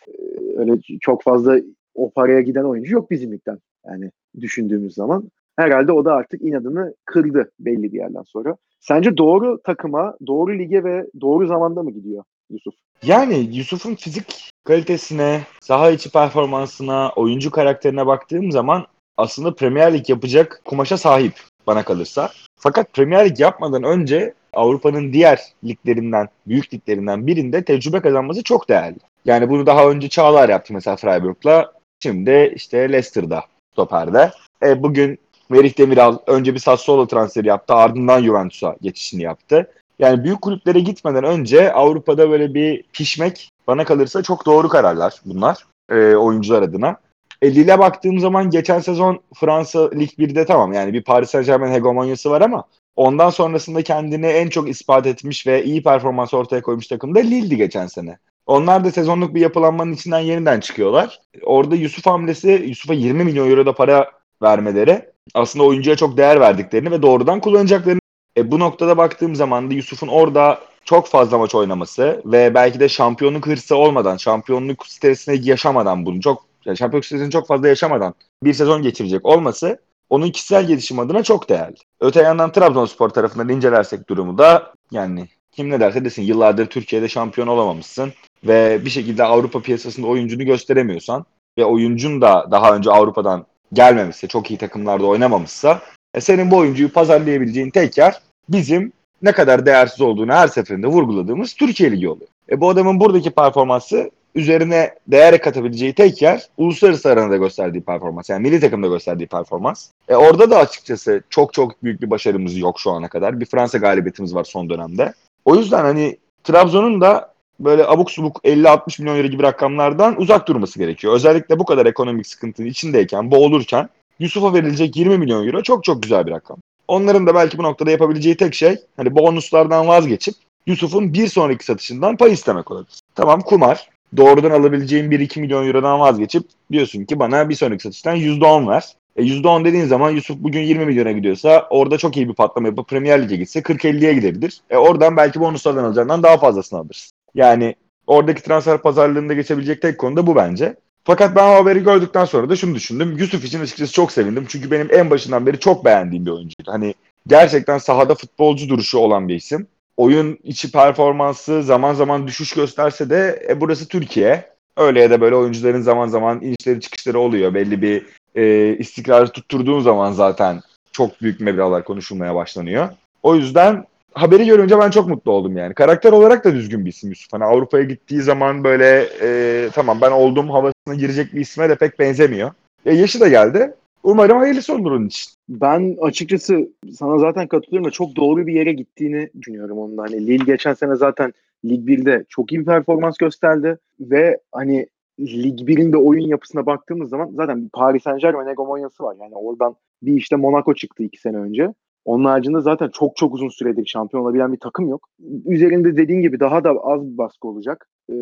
[0.56, 1.56] öyle çok fazla
[1.94, 3.58] o paraya giden oyuncu yok bizim ligden.
[3.86, 4.10] Yani
[4.40, 5.30] düşündüğümüz zaman.
[5.56, 8.56] Herhalde o da artık inadını kırdı belli bir yerden sonra.
[8.80, 12.74] Sence doğru takıma, doğru lige ve doğru zamanda mı gidiyor Yusuf?
[13.02, 20.62] Yani Yusuf'un fizik kalitesine, saha içi performansına, oyuncu karakterine baktığım zaman aslında Premier Lig yapacak
[20.64, 21.32] kumaşa sahip
[21.66, 22.30] bana kalırsa.
[22.56, 28.98] Fakat Premier Lig yapmadan önce Avrupa'nın diğer liglerinden, büyük liglerinden birinde tecrübe kazanması çok değerli.
[29.24, 31.72] Yani bunu daha önce Çağlar yaptı mesela Freiburg'la.
[32.02, 34.30] Şimdi işte Leicester'da stoperde.
[34.62, 37.74] E, bugün Merih Demiral önce bir Sassuolo transferi yaptı.
[37.74, 39.70] Ardından Juventus'a geçişini yaptı.
[39.98, 45.66] Yani büyük kulüplere gitmeden önce Avrupa'da böyle bir pişmek bana kalırsa çok doğru kararlar bunlar
[45.90, 46.96] e, oyuncular adına.
[47.42, 51.72] E, Lille'e baktığım zaman geçen sezon Fransa Lig 1'de tamam yani bir Paris Saint Germain
[51.72, 52.64] hegemonyası var ama
[52.96, 57.56] ondan sonrasında kendini en çok ispat etmiş ve iyi performans ortaya koymuş takım da Lille'di
[57.56, 58.18] geçen sene.
[58.46, 61.20] Onlar da sezonluk bir yapılanmanın içinden yeniden çıkıyorlar.
[61.42, 64.10] Orada Yusuf hamlesi, Yusuf'a 20 milyon euro da para
[64.42, 68.00] vermeleri aslında oyuncuya çok değer verdiklerini ve doğrudan kullanacaklarını.
[68.36, 72.88] E, bu noktada baktığım zaman da Yusuf'un orada çok fazla maç oynaması ve belki de
[72.88, 78.54] şampiyonluk hırsı olmadan, şampiyonluk stresine yaşamadan bunu çok yani şampiyonluk stresini çok fazla yaşamadan bir
[78.54, 79.80] sezon geçirecek olması
[80.10, 81.76] onun kişisel gelişim adına çok değerli.
[82.00, 87.46] Öte yandan Trabzonspor tarafından incelersek durumu da yani kim ne derse desin yıllardır Türkiye'de şampiyon
[87.46, 88.12] olamamışsın
[88.44, 91.24] ve bir şekilde Avrupa piyasasında oyuncunu gösteremiyorsan
[91.58, 95.82] ve oyuncun da daha önce Avrupa'dan gelmemişse, çok iyi takımlarda oynamamışsa
[96.14, 98.92] e senin bu oyuncuyu pazarlayabileceğin tek yer bizim
[99.22, 102.28] ne kadar değersiz olduğunu her seferinde vurguladığımız Türkiye Ligi oluyor.
[102.50, 108.30] E bu adamın buradaki performansı üzerine değer katabileceği tek yer uluslararası arenada gösterdiği performans.
[108.30, 109.88] Yani milli takımda gösterdiği performans.
[110.08, 113.40] E orada da açıkçası çok çok büyük bir başarımız yok şu ana kadar.
[113.40, 115.12] Bir Fransa galibiyetimiz var son dönemde.
[115.44, 120.78] O yüzden hani Trabzon'un da böyle abuk subuk 50-60 milyon euro gibi rakamlardan uzak durması
[120.78, 121.14] gerekiyor.
[121.14, 126.26] Özellikle bu kadar ekonomik sıkıntının içindeyken, boğulurken Yusuf'a verilecek 20 milyon euro çok çok güzel
[126.26, 126.56] bir rakam.
[126.88, 130.34] Onların da belki bu noktada yapabileceği tek şey hani bonuslardan vazgeçip
[130.66, 133.00] Yusuf'un bir sonraki satışından pay istemek olabilir.
[133.14, 133.88] Tamam kumar.
[134.16, 136.42] Doğrudan alabileceğin 1-2 milyon eurodan vazgeçip
[136.72, 138.84] diyorsun ki bana bir sonraki satıştan %10 ver.
[139.16, 142.88] E %10 dediğin zaman Yusuf bugün 20 milyona gidiyorsa orada çok iyi bir patlama yapıp
[142.88, 144.60] Premier Lig'e gitse 40-50'ye gidebilir.
[144.70, 147.12] E oradan belki bonuslardan alacağından daha fazlasını alırsın.
[147.34, 147.74] Yani
[148.06, 150.76] oradaki transfer pazarlığında geçebilecek tek konu da bu bence.
[151.04, 153.18] Fakat ben o haberi gördükten sonra da şunu düşündüm.
[153.18, 154.46] Yusuf için açıkçası çok sevindim.
[154.48, 156.72] Çünkü benim en başından beri çok beğendiğim bir oyuncuydu.
[156.72, 156.94] Hani
[157.26, 159.66] gerçekten sahada futbolcu duruşu olan bir isim.
[160.00, 164.44] Oyun içi performansı zaman zaman düşüş gösterse de e, burası Türkiye.
[164.76, 167.54] Öyle ya da böyle oyuncuların zaman zaman inişleri çıkışları oluyor.
[167.54, 170.60] Belli bir e, istikrarı tutturduğun zaman zaten
[170.92, 172.88] çok büyük meblağlar konuşulmaya başlanıyor.
[173.22, 173.84] O yüzden
[174.14, 175.74] haberi görünce ben çok mutlu oldum yani.
[175.74, 177.32] Karakter olarak da düzgün bir isim Yusuf.
[177.32, 181.98] Hani Avrupa'ya gittiği zaman böyle e, tamam ben olduğum havasına girecek bir isme de pek
[181.98, 182.50] benzemiyor.
[182.86, 183.74] E, yaşı da geldi.
[184.02, 185.32] Umarım hayırlısı olur onun için.
[185.48, 189.96] Ben açıkçası sana zaten katılıyorum ve çok doğru bir yere gittiğini düşünüyorum onun.
[189.96, 191.32] Hani Lille geçen sene zaten
[191.64, 194.86] Lig 1'de çok iyi bir performans gösterdi ve hani
[195.20, 199.16] Lig 1'in de oyun yapısına baktığımız zaman zaten Paris Saint Germain hegemonyası var.
[199.20, 201.74] Yani oradan bir işte Monaco çıktı iki sene önce.
[202.04, 205.08] Onun haricinde zaten çok çok uzun süredir şampiyon olabilen bir takım yok.
[205.46, 207.88] Üzerinde dediğin gibi daha da az bir baskı olacak.
[208.10, 208.14] Ee,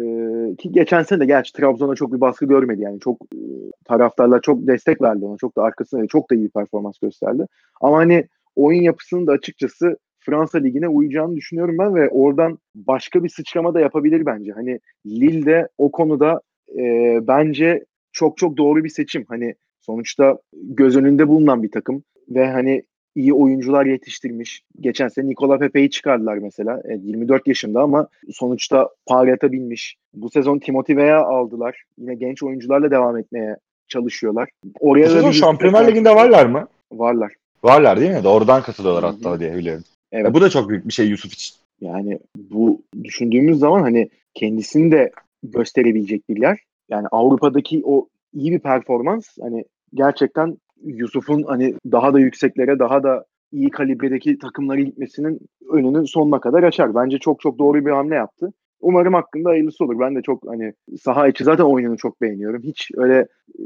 [0.59, 2.83] ki geçen sene de gerçi Trabzon'a çok bir baskı görmedi.
[2.83, 3.39] Yani çok e,
[3.85, 5.37] taraftarlar çok destek verdi ona.
[5.37, 7.47] Çok da arkasında çok da iyi bir performans gösterdi.
[7.81, 8.27] Ama hani
[8.57, 13.81] oyun yapısının da açıkçası Fransa Ligi'ne uyacağını düşünüyorum ben ve oradan başka bir sıçrama da
[13.81, 14.53] yapabilir bence.
[14.53, 16.41] Hani Lille de o konuda
[16.79, 19.25] e, bence çok çok doğru bir seçim.
[19.29, 22.83] Hani sonuçta göz önünde bulunan bir takım ve hani
[23.17, 24.63] iyi oyuncular yetiştirmiş.
[24.81, 26.83] Geçen sene Nikola Pepe'yi çıkardılar mesela.
[26.89, 29.97] E, 24 yaşında ama sonuçta Paris'e binmiş.
[30.15, 31.83] Bu sezon Timothy Weah aldılar.
[31.99, 33.57] Yine genç oyuncularla devam etmeye
[33.89, 34.49] çalışıyorlar.
[34.65, 36.69] Bu Oraya da sezon bir Şampiyonlar istek Ligi'nde varlar mı?
[36.93, 37.33] varlar.
[37.63, 38.25] Varlar değil mi?
[38.25, 39.13] Doğrudan katılıyorlar Hı hı.
[39.13, 39.85] hatta diye biliyorum.
[40.13, 40.27] Evet.
[40.27, 41.55] E, bu da çok büyük bir şey Yusuf için.
[41.81, 46.59] Yani bu düşündüğümüz zaman hani kendisini de gösterebilecek bir yer.
[46.89, 53.25] Yani Avrupa'daki o iyi bir performans hani gerçekten Yusuf'un hani daha da yükseklere daha da
[53.53, 55.41] iyi kalibredeki takımlara gitmesinin
[55.73, 56.95] önünü sonuna kadar açar.
[56.95, 58.53] Bence çok çok doğru bir hamle yaptı.
[58.81, 60.01] Umarım hakkında hayırlısı olur.
[60.01, 62.63] Ben de çok hani saha içi zaten oyununu çok beğeniyorum.
[62.63, 63.19] Hiç öyle
[63.59, 63.63] e,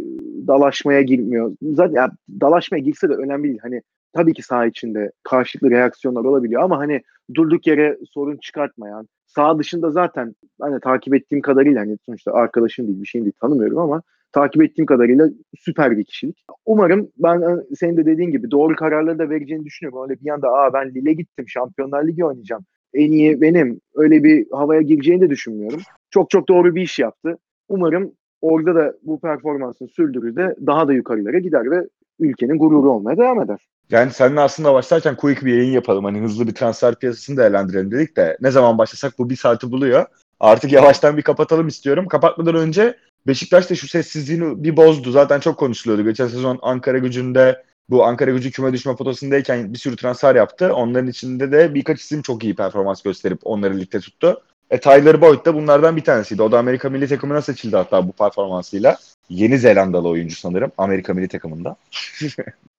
[0.46, 1.56] dalaşmaya girmiyor.
[1.62, 2.10] Zaten ya,
[2.40, 3.58] dalaşmaya girse de önemli değil.
[3.62, 3.82] Hani
[4.12, 7.02] tabii ki saha içinde karşılıklı reaksiyonlar olabiliyor ama hani
[7.34, 13.00] durduk yere sorun çıkartmayan, sağ dışında zaten hani takip ettiğim kadarıyla hani sonuçta arkadaşım değil
[13.00, 14.02] bir şeyim değil tanımıyorum ama
[14.32, 15.28] takip ettiğim kadarıyla
[15.58, 16.44] süper bir kişilik.
[16.66, 20.02] Umarım ben e, senin de dediğin gibi doğru kararları da vereceğini düşünüyorum.
[20.02, 22.64] Öyle bir anda aa ben Lille gittim Şampiyonlar Ligi oynayacağım.
[22.94, 23.80] En iyi benim.
[23.94, 25.80] Öyle bir havaya gireceğini de düşünmüyorum.
[26.10, 27.38] Çok çok doğru bir iş yaptı.
[27.68, 31.88] Umarım orada da bu performansını sürdürür de daha da yukarılara gider ve
[32.20, 33.68] ülkenin gururu olmaya devam eder.
[33.90, 36.04] Yani seninle aslında başlarken quick bir yayın yapalım.
[36.04, 40.06] Hani hızlı bir transfer piyasasını değerlendirelim dedik de ne zaman başlasak bu bir saati buluyor.
[40.42, 42.08] Artık yavaştan bir kapatalım istiyorum.
[42.08, 45.10] Kapatmadan önce Beşiktaş da şu sessizliğini bir bozdu.
[45.10, 46.04] Zaten çok konuşuluyordu.
[46.04, 50.74] Geçen sezon Ankara gücünde bu Ankara gücü küme düşme potasındayken bir sürü transfer yaptı.
[50.74, 54.42] Onların içinde de birkaç isim çok iyi performans gösterip onları ligde tuttu.
[54.70, 56.42] E, Tyler Boyd da bunlardan bir tanesiydi.
[56.42, 58.96] O da Amerika milli takımına seçildi hatta bu performansıyla.
[59.30, 61.76] Yeni Zelandalı oyuncu sanırım Amerika milli takımında.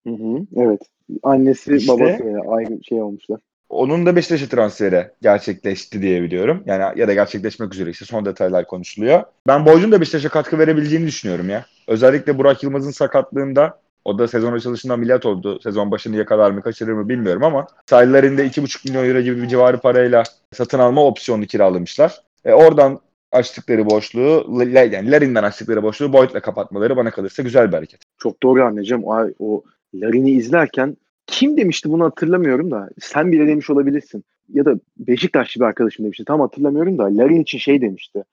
[0.08, 0.82] Hı hı, evet.
[1.24, 3.40] Annesi İşte- babası ya, ayrı şey olmuşlar.
[3.74, 6.64] Onun da Beşiktaş'a transferi gerçekleşti diye biliyorum.
[6.66, 9.24] Yani ya da gerçekleşmek üzere işte son detaylar konuşuluyor.
[9.48, 11.66] Ben Boyd'un da Beşiktaş'a katkı verebileceğini düşünüyorum ya.
[11.88, 15.60] Özellikle Burak Yılmaz'ın sakatlığında o da sezon açılışında ameliyat oldu.
[15.64, 19.78] Sezon başını yakalar mı kaçırır mı bilmiyorum ama sahillerinde 2,5 milyon euro gibi bir civarı
[19.78, 22.22] parayla satın alma opsiyonu kiralamışlar.
[22.46, 23.00] E, oradan
[23.32, 28.02] açtıkları boşluğu, yani Larin'den açtıkları boşluğu Boyd'la kapatmaları bana kalırsa güzel bir hareket.
[28.18, 29.04] Çok doğru anlayacağım.
[29.04, 29.64] O, o
[29.94, 30.98] Larin'i izlerken
[31.28, 34.24] kim demişti bunu hatırlamıyorum da sen bile demiş olabilirsin.
[34.50, 36.26] Ya da Beşiktaşlı bir arkadaşım demişti.
[36.26, 38.24] Tam hatırlamıyorum da Larin için şey demişti.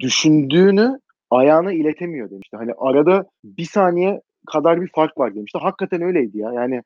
[0.00, 2.56] Düşündüğünü ayağına iletemiyor demişti.
[2.56, 5.58] Hani arada bir saniye kadar bir fark var demişti.
[5.58, 6.52] Hakikaten öyleydi ya.
[6.52, 6.82] Yani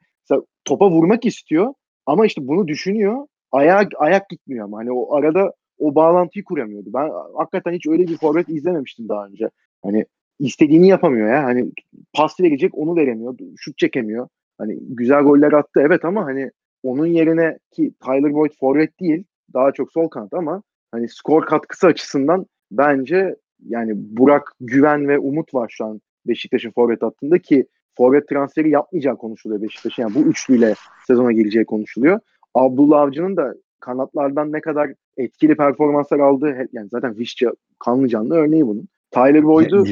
[0.64, 1.74] topa vurmak istiyor
[2.07, 3.26] ama işte bunu düşünüyor.
[3.52, 6.90] Ayak ayak gitmiyor ama hani o arada o bağlantıyı kuramıyordu.
[6.94, 9.50] Ben hakikaten hiç öyle bir forvet izlememiştim daha önce.
[9.82, 10.05] Hani
[10.38, 11.44] istediğini yapamıyor ya.
[11.44, 11.70] Hani
[12.12, 13.38] pas verecek onu veremiyor.
[13.57, 14.28] Şut çekemiyor.
[14.59, 16.50] Hani güzel goller attı evet ama hani
[16.82, 19.24] onun yerine ki Tyler Boyd forvet değil.
[19.55, 23.36] Daha çok sol kanat ama hani skor katkısı açısından bence
[23.66, 29.16] yani Burak Güven ve Umut var şu an Beşiktaş'ın forvet hattında ki forvet transferi yapmayacağı
[29.16, 30.02] konuşuluyor Beşiktaş'ın.
[30.02, 30.74] Yani bu üçlüyle
[31.07, 32.20] sezona gireceği konuşuluyor.
[32.55, 38.66] Abdullah Avcı'nın da kanatlardan ne kadar etkili performanslar aldığı yani zaten Vişça kanlı canlı örneği
[38.66, 38.88] bunun.
[39.11, 39.84] Tyler Boyd'u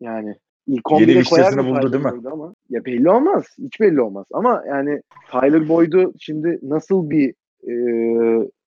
[0.00, 0.36] yani
[0.74, 2.10] ilk Yeni 11'e koyar Vişça'sını mı buldu Tyler değil mi?
[2.12, 3.44] Boyd'u Ama ya belli olmaz.
[3.58, 4.26] Hiç belli olmaz.
[4.32, 7.34] Ama yani Tyler Boyd'u şimdi nasıl bir
[7.68, 7.74] e,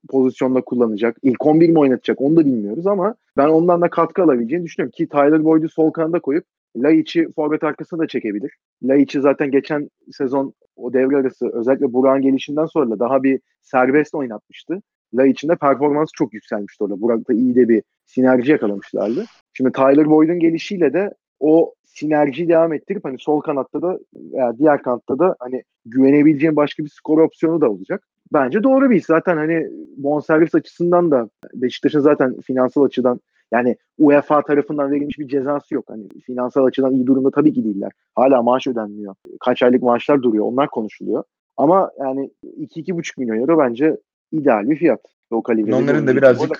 [0.09, 1.17] pozisyonda kullanacak?
[1.21, 2.21] İlk 11 mi oynatacak?
[2.21, 4.91] Onu da bilmiyoruz ama ben ondan da katkı alabileceğini düşünüyorum.
[4.91, 6.45] Ki Tyler Boyd'u sol kanada koyup
[6.75, 8.57] Laiç'i forvet arkasına da çekebilir.
[8.83, 14.15] Laiç'i zaten geçen sezon o devre arası özellikle Burak'ın gelişinden sonra da daha bir serbest
[14.15, 14.81] oynatmıştı.
[15.13, 17.01] Laiç'in de performansı çok yükselmişti orada.
[17.01, 19.25] Burak'ta iyi de bir sinerji yakalamışlardı.
[19.53, 21.13] Şimdi Tyler Boyd'un gelişiyle de
[21.43, 26.83] o sinerjiyi devam ettirip hani sol kanatta da veya diğer kanatta da hani güvenebileceğin başka
[26.83, 28.07] bir skor opsiyonu da olacak.
[28.33, 29.05] Bence doğru bir iş.
[29.05, 29.67] Zaten hani
[29.97, 33.19] bonservis açısından da Beşiktaş'ın zaten finansal açıdan
[33.51, 35.85] yani UEFA tarafından verilmiş bir cezası yok.
[35.87, 37.91] Hani finansal açıdan iyi durumda tabii ki değiller.
[38.15, 39.15] Hala maaş ödenmiyor.
[39.39, 40.45] Kaç aylık maaşlar duruyor.
[40.45, 41.23] Onlar konuşuluyor.
[41.57, 43.97] Ama yani 2-2,5 milyon euro bence
[44.31, 45.01] ideal bir fiyat.
[45.31, 45.75] O kalibrede.
[45.75, 46.53] Onların da birazcık- Orada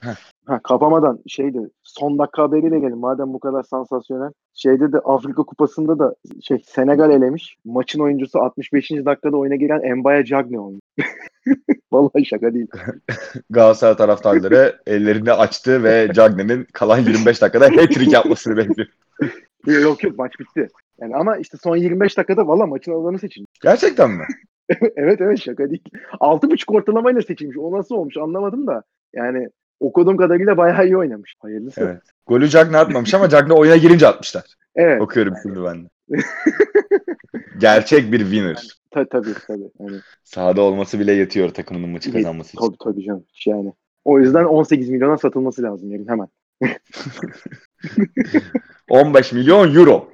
[0.00, 0.14] Heh.
[0.48, 4.32] Ha, kapamadan şeydi son dakika haberi verelim madem bu kadar sansasyonel.
[4.54, 7.56] Şeyde de Afrika Kupası'nda da şey Senegal elemiş.
[7.64, 8.90] Maçın oyuncusu 65.
[8.90, 10.80] dakikada oyuna giren Mbaya Cagne olmuş.
[11.92, 12.66] Vallahi şaka değil.
[13.50, 18.88] Galatasaray taraftarları ellerini açtı ve Cagney'in kalan 25 dakikada hat-trick yapmasını bekliyor.
[19.66, 20.68] Yok yok maç bitti.
[21.00, 23.50] Yani ama işte son 25 dakikada valla maçın alanı seçilmiş.
[23.62, 24.24] Gerçekten mi?
[24.96, 25.82] evet evet şaka değil.
[26.20, 27.56] 6.5 ortalamayla seçilmiş.
[27.58, 28.82] O nasıl olmuş anlamadım da.
[29.14, 29.48] Yani
[29.80, 31.34] okuduğum kadarıyla bayağı iyi oynamış.
[31.38, 31.80] Hayırlısı.
[31.80, 32.02] Evet.
[32.26, 34.44] Golü Cagney atmamış ama Cagney oyuna girince atmışlar.
[34.74, 35.00] Evet.
[35.02, 35.88] Okuyorum şimdi ben de.
[37.58, 38.68] Gerçek bir winner.
[38.90, 39.70] Ta- tabii tabii.
[39.80, 42.66] Yani, Sahada olması bile yetiyor takımının maçı kazanması için.
[42.66, 43.24] tabii tabii canım.
[43.46, 43.72] Yani.
[44.04, 46.28] O yüzden 18 milyona satılması lazım yarın hemen.
[48.88, 50.08] 15 milyon euro.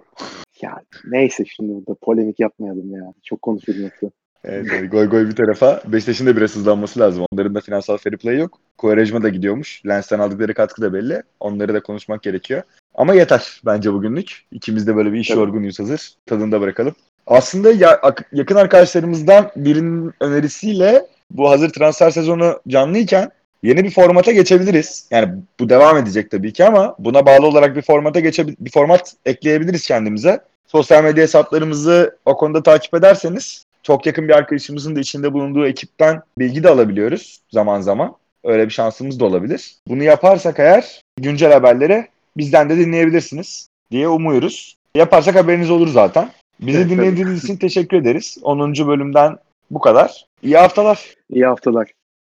[0.63, 3.13] Ya neyse şimdi burada polemik yapmayalım ya.
[3.23, 4.11] Çok konuşuyorum yoksa.
[4.45, 5.81] Evet, evet, goy goy bir tarafa.
[5.87, 7.25] Beşiktaş'ın da biraz hızlanması lazım.
[7.33, 8.59] Onların da finansal fair play yok.
[8.79, 9.83] Quaresma da gidiyormuş.
[9.87, 11.23] Lens'ten aldıkları katkı da belli.
[11.41, 12.63] Onları da konuşmak gerekiyor.
[12.95, 14.43] Ama yeter bence bugünlük.
[14.53, 15.39] İkimiz de böyle bir iş Tabii.
[15.39, 16.13] yorgunuyuz hazır.
[16.27, 16.95] Tadında bırakalım.
[17.27, 23.31] Aslında ya- ak- yakın arkadaşlarımızdan birinin önerisiyle bu hazır transfer sezonu canlıyken
[23.63, 25.09] yeni bir formata geçebiliriz.
[25.11, 29.15] Yani bu devam edecek tabii ki ama buna bağlı olarak bir formata geçebil bir format
[29.27, 30.41] ekleyebiliriz kendimize.
[30.67, 36.23] Sosyal medya hesaplarımızı o konuda takip ederseniz çok yakın bir arkadaşımızın da içinde bulunduğu ekipten
[36.39, 38.17] bilgi de alabiliyoruz zaman zaman.
[38.45, 39.75] Öyle bir şansımız da olabilir.
[39.89, 42.07] Bunu yaparsak eğer güncel haberleri
[42.37, 44.77] bizden de dinleyebilirsiniz diye umuyoruz.
[44.95, 46.31] Yaparsak haberiniz olur zaten.
[46.61, 48.39] Bizi Evet, dinlediğiniz için teşekkür ederiz.
[48.43, 48.75] 10.
[48.75, 49.37] bölümden
[49.71, 50.27] bu kadar.
[50.43, 51.15] İyi haftalar.
[51.31, 51.91] İyi haftalar.